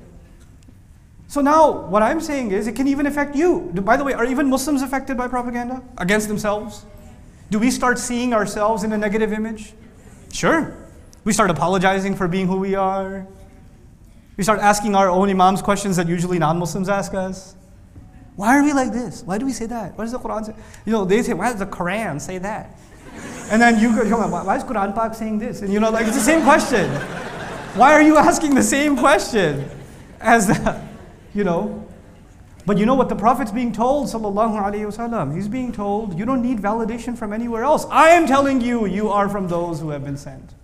So 1.33 1.41
now, 1.41 1.87
what 1.89 2.03
I'm 2.03 2.21
saying 2.21 2.51
is, 2.51 2.67
it 2.67 2.77
can 2.77 2.87
even 2.87 3.07
affect 3.07 3.35
you. 3.35 3.71
By 3.73 3.97
the 3.97 4.05
way, 4.05 4.13
are 4.13 4.27
even 4.27 4.51
Muslims 4.51 4.83
affected 4.83 5.17
by 5.17 5.29
propaganda 5.29 5.83
against 5.97 6.29
themselves? 6.29 6.85
Do 7.51 7.59
we 7.59 7.71
start 7.71 7.99
seeing 7.99 8.35
ourselves 8.35 8.85
in 8.85 8.93
a 8.93 8.99
negative 8.99 9.33
image? 9.33 9.73
Sure. 10.31 10.77
We 11.25 11.33
start 11.33 11.49
apologizing 11.49 12.17
for 12.17 12.29
being 12.29 12.47
who 12.49 12.59
we 12.59 12.75
are. 12.75 13.27
We 14.37 14.45
start 14.45 14.61
asking 14.61 14.95
our 14.95 15.09
own 15.09 15.31
imams 15.31 15.63
questions 15.63 15.97
that 15.97 16.07
usually 16.07 16.39
non 16.39 16.59
Muslims 16.59 16.91
ask 16.91 17.15
us. 17.15 17.57
Why 18.37 18.59
are 18.59 18.63
we 18.63 18.75
like 18.75 18.93
this? 18.93 19.23
Why 19.23 19.39
do 19.39 19.47
we 19.47 19.55
say 19.55 19.65
that? 19.65 19.97
What 19.97 20.05
does 20.05 20.13
the 20.13 20.19
Quran 20.19 20.45
say? 20.45 20.55
You 20.85 20.93
know, 20.93 21.07
they 21.07 21.23
say, 21.23 21.33
why 21.33 21.49
does 21.49 21.61
the 21.61 21.67
Quran 21.67 22.21
say 22.21 22.37
that? 22.37 22.77
And 23.51 23.63
then 23.63 23.81
you 23.81 23.97
go, 23.97 24.05
why 24.29 24.57
is 24.59 24.65
Quran 24.65 24.95
Pak 24.95 25.15
saying 25.15 25.39
this? 25.39 25.63
And 25.63 25.73
you 25.73 25.81
know, 25.81 25.91
like 25.91 26.07
it's 26.07 26.17
the 26.17 26.23
same 26.23 26.43
question. 26.43 26.91
Why 27.75 27.95
are 27.95 28.03
you 28.03 28.19
asking 28.19 28.55
the 28.55 28.63
same 28.63 28.99
question 28.99 29.67
as 30.21 30.49
the, 30.49 30.92
you 31.35 31.45
know. 31.45 31.87
But 32.65 32.79
you 32.79 32.87
know 32.87 32.95
what 32.95 33.09
the 33.09 33.17
Prophet's 33.17 33.51
being 33.51 33.73
told, 33.73 34.07
sallallahu 34.07 34.63
alaihi 34.63 34.87
wasallam? 34.87 35.35
He's 35.35 35.49
being 35.49 35.73
told, 35.73 36.17
you 36.17 36.25
don't 36.25 36.43
need 36.43 36.59
validation 36.59 37.19
from 37.19 37.33
anywhere 37.33 37.65
else. 37.65 37.87
I 37.91 38.11
am 38.11 38.27
telling 38.27 38.61
you, 38.61 38.87
you 38.87 39.09
are 39.09 39.29
from 39.29 39.49
those 39.49 39.81
who 39.81 39.91
have 39.91 40.05
been 40.05 40.17
sent. 40.17 40.55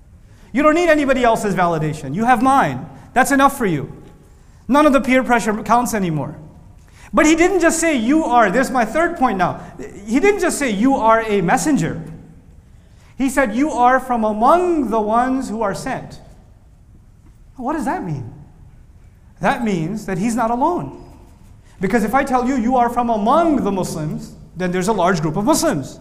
You 0.53 0.63
don't 0.63 0.75
need 0.75 0.89
anybody 0.89 1.25
else's 1.25 1.55
validation. 1.55 2.15
You 2.15 2.25
have 2.25 2.43
mine. 2.43 2.89
That's 3.15 3.33
enough 3.33 3.59
for 3.59 3.67
you. 3.67 3.93
None 4.69 4.87
of 4.87 4.93
the 4.93 5.01
peer 5.01 5.25
pressure 5.25 5.63
counts 5.63 5.93
anymore. 5.93 6.39
But 7.13 7.27
he 7.27 7.35
didn't 7.35 7.61
just 7.61 7.81
say, 7.81 7.97
You 7.97 8.25
are. 8.25 8.51
There's 8.51 8.71
my 8.71 8.85
third 8.85 9.17
point 9.17 9.39
now. 9.39 9.61
He 10.07 10.21
didn't 10.21 10.41
just 10.41 10.59
say, 10.59 10.71
You 10.71 10.95
are 10.95 11.23
a 11.23 11.41
messenger. 11.41 12.03
He 13.17 13.29
said, 13.29 13.55
You 13.55 13.71
are 13.71 13.99
from 13.99 14.25
among 14.25 14.91
the 14.91 15.01
ones 15.01 15.49
who 15.49 15.63
are 15.63 15.75
sent. 15.75 16.21
What 17.57 17.73
does 17.73 17.87
that 17.87 18.05
mean? 18.05 18.38
That 19.41 19.65
means 19.65 20.07
that 20.07 20.19
he's 20.19 20.35
not 20.35 20.51
alone. 20.51 21.05
Because 21.81 22.05
if 22.05 22.15
I 22.15 22.25
tell 22.25 22.47
you 22.47 22.57
you 22.57 22.77
are 22.77 22.91
from 22.91 23.09
among 23.09 23.65
the 23.65 23.71
Muslims, 23.71 24.35
then 24.57 24.73
there's 24.73 24.89
a 24.89 24.93
large 24.93 25.21
group 25.23 25.37
of 25.37 25.45
Muslims. 25.45 26.01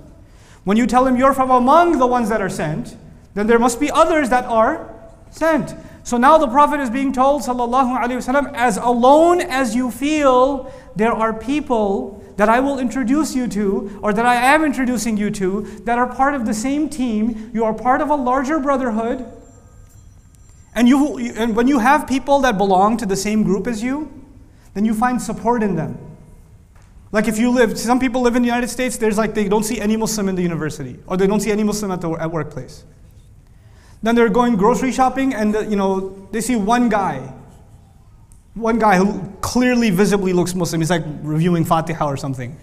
When 0.64 0.78
you 0.78 0.88
tell 0.88 1.06
him 1.06 1.16
you're 1.16 1.34
from 1.34 1.52
among 1.52 2.00
the 2.00 2.08
ones 2.08 2.30
that 2.30 2.42
are 2.42 2.50
sent, 2.50 2.98
then 3.36 3.48
there 3.48 3.60
must 3.60 3.80
be 3.80 3.92
others 3.92 4.30
that 4.30 4.46
are 4.46 4.94
sent. 5.30 5.76
So 6.04 6.18
now 6.18 6.38
the 6.38 6.48
Prophet 6.48 6.80
is 6.80 6.90
being 6.90 7.14
told, 7.14 7.44
sallallahu 7.44 8.02
alaihi 8.02 8.18
wasallam, 8.18 8.54
as 8.54 8.78
alone 8.78 9.42
as 9.42 9.76
you 9.76 9.92
feel, 9.92 10.74
there 10.96 11.12
are 11.12 11.34
people 11.34 12.24
that 12.38 12.50
I 12.50 12.60
will 12.60 12.80
introduce 12.80 13.36
you 13.36 13.48
to, 13.50 14.00
or 14.02 14.14
that 14.14 14.26
I 14.26 14.36
am 14.36 14.64
introducing 14.64 15.18
you 15.18 15.30
to, 15.32 15.62
that 15.86 15.98
are 15.98 16.08
part 16.08 16.34
of 16.34 16.46
the 16.46 16.54
same 16.54 16.90
team. 16.90 17.52
You 17.54 17.66
are 17.66 17.74
part 17.74 18.00
of 18.02 18.10
a 18.10 18.16
larger 18.16 18.60
brotherhood. 18.60 19.26
And, 20.78 20.88
you, 20.88 21.18
and 21.36 21.58
when 21.58 21.68
you 21.68 21.80
have 21.80 22.08
people 22.08 22.40
that 22.42 22.58
belong 22.58 22.96
to 22.98 23.06
the 23.06 23.18
same 23.18 23.44
group 23.44 23.68
as 23.68 23.84
you, 23.84 24.10
then 24.76 24.86
you 24.86 24.94
find 24.94 25.22
support 25.22 25.62
in 25.62 25.76
them. 25.76 25.98
Like 27.12 27.28
if 27.28 27.38
you 27.38 27.50
live, 27.52 27.78
some 27.78 28.00
people 28.00 28.22
live 28.22 28.38
in 28.38 28.44
the 28.44 28.48
United 28.48 28.70
States, 28.70 28.96
there's 28.96 29.18
like 29.18 29.34
they 29.34 29.50
don't 29.50 29.64
see 29.64 29.82
any 29.82 29.98
Muslim 29.98 30.30
in 30.30 30.36
the 30.36 30.44
university, 30.44 31.00
or 31.08 31.18
they 31.18 31.28
don't 31.28 31.40
see 31.42 31.52
any 31.52 31.64
Muslim 31.64 31.92
at 31.92 32.00
the 32.00 32.12
at 32.12 32.32
workplace. 32.32 32.86
Then 34.04 34.16
they're 34.16 34.30
going 34.30 34.56
grocery 34.56 34.92
shopping, 34.92 35.34
and 35.34 35.56
the, 35.56 35.66
you 35.66 35.76
know 35.76 36.28
they 36.32 36.42
see 36.42 36.56
one 36.56 36.90
guy 36.90 37.34
One 38.58 38.80
guy 38.80 38.98
who 38.98 39.22
clearly, 39.42 39.92
visibly 39.92 40.34
looks 40.34 40.56
Muslim, 40.56 40.82
he's 40.82 40.90
like 40.90 41.04
reviewing 41.22 41.64
Fatiha 41.64 42.06
or 42.06 42.18
something. 42.18 42.58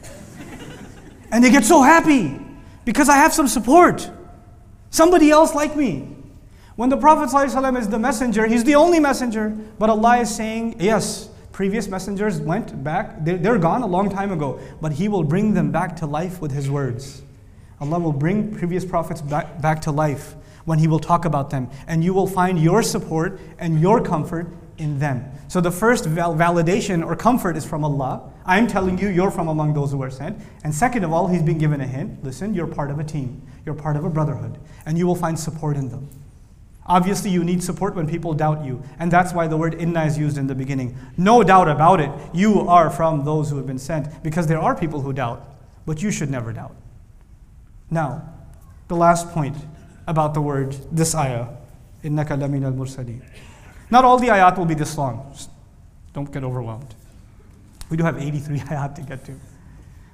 And 1.31 1.43
they 1.43 1.51
get 1.51 1.65
so 1.65 1.83
happy 1.83 2.35
because 2.85 3.09
I 3.09 3.17
have 3.17 3.33
some 3.33 3.47
support. 3.47 4.11
Somebody 4.91 5.31
else 5.31 5.55
like 5.55 5.77
me. 5.77 6.14
When 6.77 6.89
the 6.89 6.97
Prophet 6.97 7.33
ﷺ 7.35 7.79
is 7.79 7.89
the 7.89 7.99
messenger, 7.99 8.47
he's 8.47 8.65
the 8.65 8.75
only 8.75 8.99
messenger. 8.99 9.51
But 9.79 9.91
Allah 9.91 10.19
is 10.19 10.35
saying, 10.35 10.77
yes, 10.81 11.29
previous 11.53 11.87
messengers 11.87 12.41
went 12.41 12.83
back, 12.83 13.25
they're 13.25 13.59
gone 13.59 13.83
a 13.83 13.87
long 13.87 14.11
time 14.11 14.33
ago, 14.33 14.59
but 14.81 14.93
He 14.93 15.09
will 15.09 15.23
bring 15.23 15.55
them 15.55 15.71
back 15.71 15.95
to 15.97 16.07
life 16.07 16.41
with 16.41 16.51
His 16.51 16.69
words. 16.69 17.23
Allah 17.81 18.01
will 18.01 18.13
bring 18.13 18.53
previous 18.53 18.85
prophets 18.85 19.23
back, 19.23 19.61
back 19.63 19.81
to 19.83 19.93
life 19.93 20.35
when 20.65 20.81
He 20.81 20.89
will 20.89 20.99
talk 20.99 21.25
about 21.25 21.51
them. 21.51 21.71
And 21.87 22.03
you 22.03 22.13
will 22.13 22.27
find 22.27 22.59
your 22.59 22.83
support 22.83 23.41
and 23.61 23.81
your 23.81 24.03
comfort 24.03 24.49
in 24.79 24.99
them. 24.99 25.31
So 25.47 25.61
the 25.61 25.71
first 25.71 26.07
val- 26.07 26.35
validation 26.35 27.07
or 27.07 27.15
comfort 27.15 27.57
is 27.57 27.65
from 27.65 27.85
Allah. 27.85 28.33
I'm 28.45 28.67
telling 28.67 28.99
you, 28.99 29.09
you're 29.09 29.31
from 29.31 29.47
among 29.47 29.75
those 29.75 29.93
who 29.93 30.03
are 30.03 30.11
sent. 30.11 30.37
And 30.65 30.75
second 30.75 31.05
of 31.05 31.13
all, 31.13 31.29
He's 31.29 31.43
been 31.43 31.59
given 31.59 31.81
a 31.81 31.87
hint 31.87 32.25
listen, 32.25 32.53
you're 32.53 32.67
part 32.67 32.91
of 32.91 32.99
a 32.99 33.05
team, 33.05 33.41
you're 33.65 33.77
part 33.77 33.97
of 33.97 34.05
a 34.05 34.11
brotherhood, 34.11 34.59
and 34.87 34.99
you 34.99 35.07
will 35.07 35.15
find 35.15 35.39
support 35.39 35.77
in 35.77 35.89
them. 35.89 36.09
Obviously, 36.87 37.31
you 37.31 37.43
need 37.43 37.63
support 37.63 37.95
when 37.95 38.07
people 38.07 38.35
doubt 38.35 38.65
you. 38.65 38.83
And 38.99 39.11
that's 39.11 39.33
why 39.33 39.47
the 39.47 39.57
word 39.57 39.75
inna 39.75 40.05
is 40.05 40.19
used 40.19 40.37
in 40.37 40.47
the 40.47 40.55
beginning. 40.55 40.97
No 41.17 41.43
doubt 41.43 41.69
about 41.69 42.01
it, 42.01 42.11
you 42.35 42.61
are 42.69 42.91
from 42.91 43.25
those 43.25 43.49
who 43.51 43.57
have 43.57 43.67
been 43.67 43.79
sent. 43.79 44.23
Because 44.23 44.47
there 44.47 44.61
are 44.61 44.75
people 44.75 45.01
who 45.01 45.13
doubt, 45.13 45.49
but 45.87 46.03
you 46.03 46.11
should 46.11 46.31
never 46.31 46.53
doubt. 46.53 46.77
Now, 47.91 48.29
the 48.89 48.97
last 48.97 49.31
point 49.31 49.57
about 50.07 50.35
the 50.35 50.43
word, 50.43 50.77
this 50.93 51.15
ayah, 51.15 51.49
innaka 52.03 52.39
lamin 52.39 52.65
al 52.65 52.73
mursaleen. 52.73 53.23
Not 53.91 54.05
all 54.05 54.19
the 54.19 54.29
ayat 54.29 54.59
will 54.59 54.67
be 54.67 54.75
this 54.75 54.99
long. 54.99 55.31
Just 55.33 55.51
don't 56.13 56.31
get 56.31 56.45
overwhelmed. 56.45 56.95
We 57.89 57.97
do 57.97 58.05
have 58.05 58.21
83 58.21 58.59
ayat 58.61 58.95
to 58.97 59.03
get 59.03 59.25
to. 59.25 59.33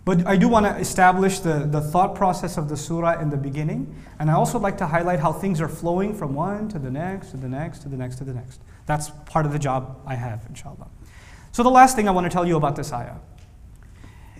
But 0.04 0.26
I 0.26 0.36
do 0.36 0.48
want 0.48 0.66
to 0.66 0.76
establish 0.76 1.40
the, 1.40 1.66
the 1.70 1.80
thought 1.80 2.14
process 2.14 2.56
of 2.56 2.68
the 2.68 2.76
surah 2.76 3.20
in 3.20 3.30
the 3.30 3.36
beginning. 3.36 3.94
And 4.18 4.30
I 4.30 4.34
also 4.34 4.58
like 4.58 4.78
to 4.78 4.86
highlight 4.86 5.20
how 5.20 5.32
things 5.32 5.60
are 5.60 5.68
flowing 5.68 6.14
from 6.14 6.34
one 6.34 6.68
to 6.70 6.78
the 6.78 6.90
next, 6.90 7.30
to 7.32 7.36
the 7.36 7.48
next, 7.48 7.80
to 7.80 7.88
the 7.88 7.96
next, 7.96 8.16
to 8.16 8.24
the 8.24 8.32
next. 8.32 8.60
That's 8.86 9.10
part 9.26 9.46
of 9.46 9.52
the 9.52 9.58
job 9.58 10.00
I 10.06 10.14
have, 10.14 10.44
inshallah. 10.48 10.88
So 11.52 11.62
the 11.62 11.70
last 11.70 11.96
thing 11.96 12.08
I 12.08 12.12
want 12.12 12.24
to 12.24 12.30
tell 12.30 12.46
you 12.46 12.56
about 12.56 12.76
this 12.76 12.92
ayah 12.92 13.16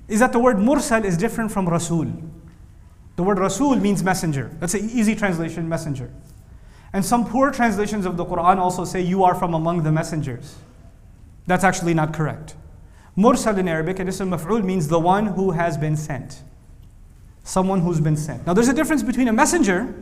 is 0.09 0.21
that 0.21 0.33
the 0.33 0.39
word 0.39 0.57
mursal 0.57 1.05
is 1.05 1.17
different 1.17 1.53
from 1.53 1.69
rasul. 1.69 2.07
The 3.17 3.23
word 3.23 3.39
rasul 3.39 3.77
means 3.77 4.03
messenger. 4.03 4.51
That's 4.61 4.75
an 4.75 4.89
easy 4.91 5.15
translation, 5.15 5.69
messenger. 5.69 6.11
And 6.93 7.05
some 7.05 7.25
poor 7.25 7.51
translations 7.51 8.07
of 8.07 8.17
the 8.17 8.25
Quran 8.25 8.57
also 8.57 8.85
say 8.85 9.01
you 9.01 9.23
are 9.25 9.35
from 9.35 9.55
among 9.55 9.83
the 9.83 9.93
messengers. 9.93 10.57
That's 11.47 11.65
actually 11.65 11.95
not 11.95 12.13
correct. 12.13 12.55
Mursal 13.21 13.59
in 13.59 13.69
Arabic, 13.69 13.99
and 13.99 14.09
ism 14.09 14.31
maf'ul 14.31 14.65
means 14.65 14.89
the 14.89 14.99
one 14.99 15.27
who 15.27 15.51
has 15.51 15.77
been 15.77 15.97
sent. 15.97 16.43
Someone 17.45 17.81
who's 17.81 18.01
been 18.01 18.17
sent. 18.17 18.47
Now 18.47 18.55
there's 18.55 18.69
a 18.69 18.73
difference 18.75 19.03
between 19.03 19.29
a 19.29 19.33
messenger 19.33 19.95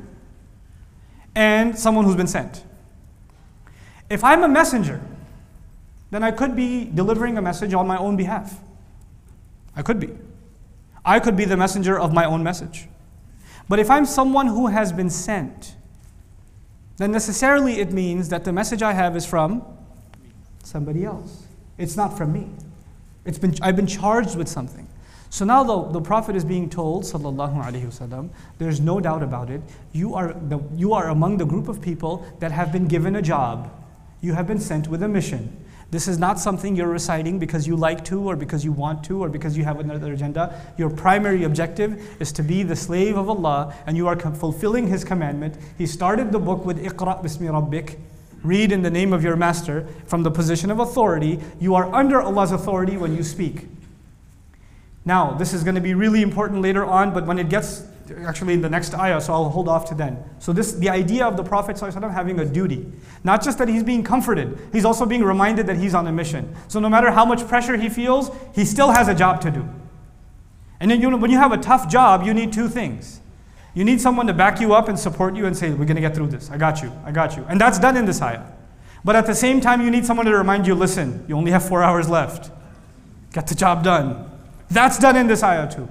and 1.34 1.76
someone 1.76 2.04
who's 2.04 2.16
been 2.16 2.28
sent. 2.28 2.64
If 4.08 4.22
I'm 4.22 4.44
a 4.44 4.48
messenger, 4.48 5.00
then 6.10 6.22
I 6.22 6.30
could 6.30 6.54
be 6.54 6.84
delivering 6.84 7.36
a 7.36 7.42
message 7.42 7.74
on 7.74 7.86
my 7.86 7.98
own 7.98 8.16
behalf. 8.16 8.60
I 9.74 9.82
could 9.82 9.98
be. 9.98 10.10
I 11.04 11.18
could 11.18 11.36
be 11.36 11.44
the 11.44 11.56
messenger 11.56 11.98
of 11.98 12.12
my 12.12 12.24
own 12.24 12.42
message. 12.42 12.88
But 13.68 13.78
if 13.78 13.90
I'm 13.90 14.06
someone 14.06 14.46
who 14.46 14.68
has 14.68 14.92
been 14.92 15.10
sent, 15.10 15.74
then 16.98 17.10
necessarily 17.12 17.80
it 17.80 17.92
means 17.92 18.28
that 18.28 18.44
the 18.44 18.52
message 18.52 18.82
I 18.82 18.92
have 18.92 19.16
is 19.16 19.26
from 19.26 19.62
somebody 20.62 21.04
else. 21.04 21.46
It's 21.76 21.96
not 21.96 22.16
from 22.16 22.32
me. 22.32 22.48
It's 23.28 23.38
been, 23.38 23.54
I've 23.60 23.76
been 23.76 23.86
charged 23.86 24.36
with 24.36 24.48
something. 24.48 24.88
So 25.28 25.44
now 25.44 25.62
the, 25.62 25.92
the 25.92 26.00
Prophet 26.00 26.34
is 26.34 26.46
being 26.46 26.70
told, 26.70 27.04
sallallahu 27.04 27.62
alaihi 27.62 27.84
wasallam, 27.84 28.30
there's 28.56 28.80
no 28.80 29.00
doubt 29.00 29.22
about 29.22 29.50
it, 29.50 29.60
you 29.92 30.14
are, 30.14 30.32
the, 30.32 30.58
you 30.74 30.94
are 30.94 31.10
among 31.10 31.36
the 31.36 31.44
group 31.44 31.68
of 31.68 31.82
people 31.82 32.24
that 32.40 32.52
have 32.52 32.72
been 32.72 32.88
given 32.88 33.16
a 33.16 33.20
job. 33.20 33.70
You 34.22 34.32
have 34.32 34.46
been 34.46 34.58
sent 34.58 34.88
with 34.88 35.02
a 35.02 35.08
mission. 35.08 35.54
This 35.90 36.08
is 36.08 36.18
not 36.18 36.38
something 36.38 36.74
you're 36.74 36.88
reciting 36.88 37.38
because 37.38 37.66
you 37.66 37.76
like 37.76 38.02
to, 38.06 38.22
or 38.22 38.34
because 38.34 38.64
you 38.64 38.72
want 38.72 39.04
to, 39.04 39.22
or 39.22 39.28
because 39.28 39.58
you 39.58 39.64
have 39.64 39.78
another 39.78 40.14
agenda. 40.14 40.58
Your 40.78 40.88
primary 40.88 41.44
objective 41.44 42.16
is 42.20 42.32
to 42.32 42.42
be 42.42 42.62
the 42.62 42.76
slave 42.76 43.18
of 43.18 43.28
Allah, 43.28 43.74
and 43.86 43.94
you 43.94 44.08
are 44.08 44.18
fulfilling 44.18 44.86
His 44.86 45.04
commandment. 45.04 45.56
He 45.76 45.86
started 45.86 46.32
the 46.32 46.38
book 46.38 46.64
with 46.64 46.82
Iqra 46.82 47.22
bismi 47.22 47.50
rabbik, 47.50 47.96
read 48.42 48.72
in 48.72 48.82
the 48.82 48.90
name 48.90 49.12
of 49.12 49.22
your 49.22 49.36
master 49.36 49.86
from 50.06 50.22
the 50.22 50.30
position 50.30 50.70
of 50.70 50.78
authority. 50.78 51.40
You 51.60 51.74
are 51.74 51.92
under 51.94 52.20
Allah's 52.20 52.52
authority 52.52 52.96
when 52.96 53.16
you 53.16 53.22
speak. 53.22 53.66
Now, 55.04 55.32
this 55.32 55.54
is 55.54 55.64
going 55.64 55.74
to 55.74 55.80
be 55.80 55.94
really 55.94 56.22
important 56.22 56.60
later 56.60 56.84
on, 56.84 57.14
but 57.14 57.26
when 57.26 57.38
it 57.38 57.48
gets 57.48 57.86
actually 58.26 58.54
in 58.54 58.62
the 58.62 58.68
next 58.68 58.94
ayah, 58.94 59.20
so 59.20 59.32
I'll 59.32 59.48
hold 59.48 59.68
off 59.68 59.86
to 59.86 59.94
then. 59.94 60.22
So 60.38 60.52
this 60.52 60.72
the 60.72 60.88
idea 60.88 61.26
of 61.26 61.36
the 61.36 61.44
Prophet 61.44 61.76
ﷺ 61.76 62.12
having 62.12 62.40
a 62.40 62.44
duty. 62.44 62.90
Not 63.24 63.42
just 63.42 63.58
that 63.58 63.68
he's 63.68 63.82
being 63.82 64.02
comforted, 64.02 64.58
he's 64.72 64.84
also 64.84 65.06
being 65.06 65.24
reminded 65.24 65.66
that 65.66 65.76
he's 65.76 65.94
on 65.94 66.06
a 66.06 66.12
mission. 66.12 66.54
So 66.68 66.80
no 66.80 66.88
matter 66.88 67.10
how 67.10 67.24
much 67.24 67.46
pressure 67.46 67.76
he 67.76 67.88
feels, 67.88 68.30
he 68.54 68.64
still 68.64 68.92
has 68.92 69.08
a 69.08 69.14
job 69.14 69.40
to 69.42 69.50
do. 69.50 69.68
And 70.80 70.90
then 70.90 71.00
you 71.00 71.10
know, 71.10 71.16
when 71.16 71.30
you 71.30 71.38
have 71.38 71.52
a 71.52 71.58
tough 71.58 71.88
job, 71.88 72.24
you 72.24 72.32
need 72.32 72.52
two 72.52 72.68
things. 72.68 73.20
You 73.78 73.84
need 73.84 74.00
someone 74.00 74.26
to 74.26 74.32
back 74.32 74.60
you 74.60 74.74
up 74.74 74.88
and 74.88 74.98
support 74.98 75.36
you 75.36 75.46
and 75.46 75.56
say, 75.56 75.70
We're 75.70 75.84
going 75.84 75.94
to 75.94 76.00
get 76.00 76.12
through 76.12 76.26
this. 76.26 76.50
I 76.50 76.56
got 76.56 76.82
you. 76.82 76.90
I 77.04 77.12
got 77.12 77.36
you. 77.36 77.44
And 77.48 77.60
that's 77.60 77.78
done 77.78 77.96
in 77.96 78.06
this 78.06 78.20
ayah. 78.20 78.42
But 79.04 79.14
at 79.14 79.24
the 79.24 79.36
same 79.36 79.60
time, 79.60 79.80
you 79.80 79.88
need 79.88 80.04
someone 80.04 80.26
to 80.26 80.36
remind 80.36 80.66
you 80.66 80.74
listen, 80.74 81.24
you 81.28 81.36
only 81.36 81.52
have 81.52 81.68
four 81.68 81.84
hours 81.84 82.08
left. 82.08 82.50
Get 83.32 83.46
the 83.46 83.54
job 83.54 83.84
done. 83.84 84.28
That's 84.68 84.98
done 84.98 85.14
in 85.14 85.28
this 85.28 85.44
ayah 85.44 85.70
too. 85.70 85.88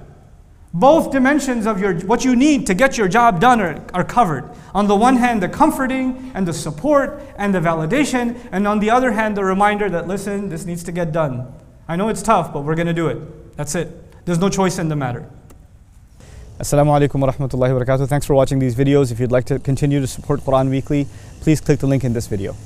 Both 0.74 1.12
dimensions 1.12 1.66
of 1.66 1.80
your, 1.80 1.94
what 2.00 2.26
you 2.26 2.36
need 2.36 2.66
to 2.66 2.74
get 2.74 2.98
your 2.98 3.08
job 3.08 3.40
done 3.40 3.58
are, 3.58 3.82
are 3.94 4.04
covered. 4.04 4.50
On 4.74 4.86
the 4.86 4.94
one 4.94 5.16
hand, 5.16 5.42
the 5.42 5.48
comforting 5.48 6.30
and 6.34 6.46
the 6.46 6.52
support 6.52 7.22
and 7.38 7.54
the 7.54 7.60
validation, 7.60 8.38
and 8.52 8.68
on 8.68 8.80
the 8.80 8.90
other 8.90 9.12
hand, 9.12 9.34
the 9.34 9.44
reminder 9.44 9.88
that 9.88 10.06
listen, 10.06 10.50
this 10.50 10.66
needs 10.66 10.84
to 10.84 10.92
get 10.92 11.10
done. 11.10 11.50
I 11.88 11.96
know 11.96 12.10
it's 12.10 12.20
tough, 12.20 12.52
but 12.52 12.64
we're 12.64 12.74
going 12.74 12.86
to 12.86 12.92
do 12.92 13.08
it. 13.08 13.56
That's 13.56 13.74
it. 13.74 14.26
There's 14.26 14.38
no 14.38 14.50
choice 14.50 14.78
in 14.78 14.90
the 14.90 14.96
matter. 14.96 15.26
Assalamu 16.60 16.90
alaikum 16.90 17.20
wa 17.20 17.30
rahmatullahi 17.30 17.72
wa 17.72 17.78
barakatuh. 17.78 18.08
Thanks 18.08 18.26
for 18.26 18.34
watching 18.34 18.58
these 18.58 18.74
videos. 18.74 19.12
If 19.12 19.20
you'd 19.20 19.30
like 19.30 19.44
to 19.44 19.60
continue 19.60 20.00
to 20.00 20.08
support 20.08 20.40
Quran 20.40 20.70
Weekly, 20.70 21.06
please 21.40 21.60
click 21.60 21.78
the 21.78 21.86
link 21.86 22.02
in 22.02 22.14
this 22.14 22.26
video. 22.26 22.56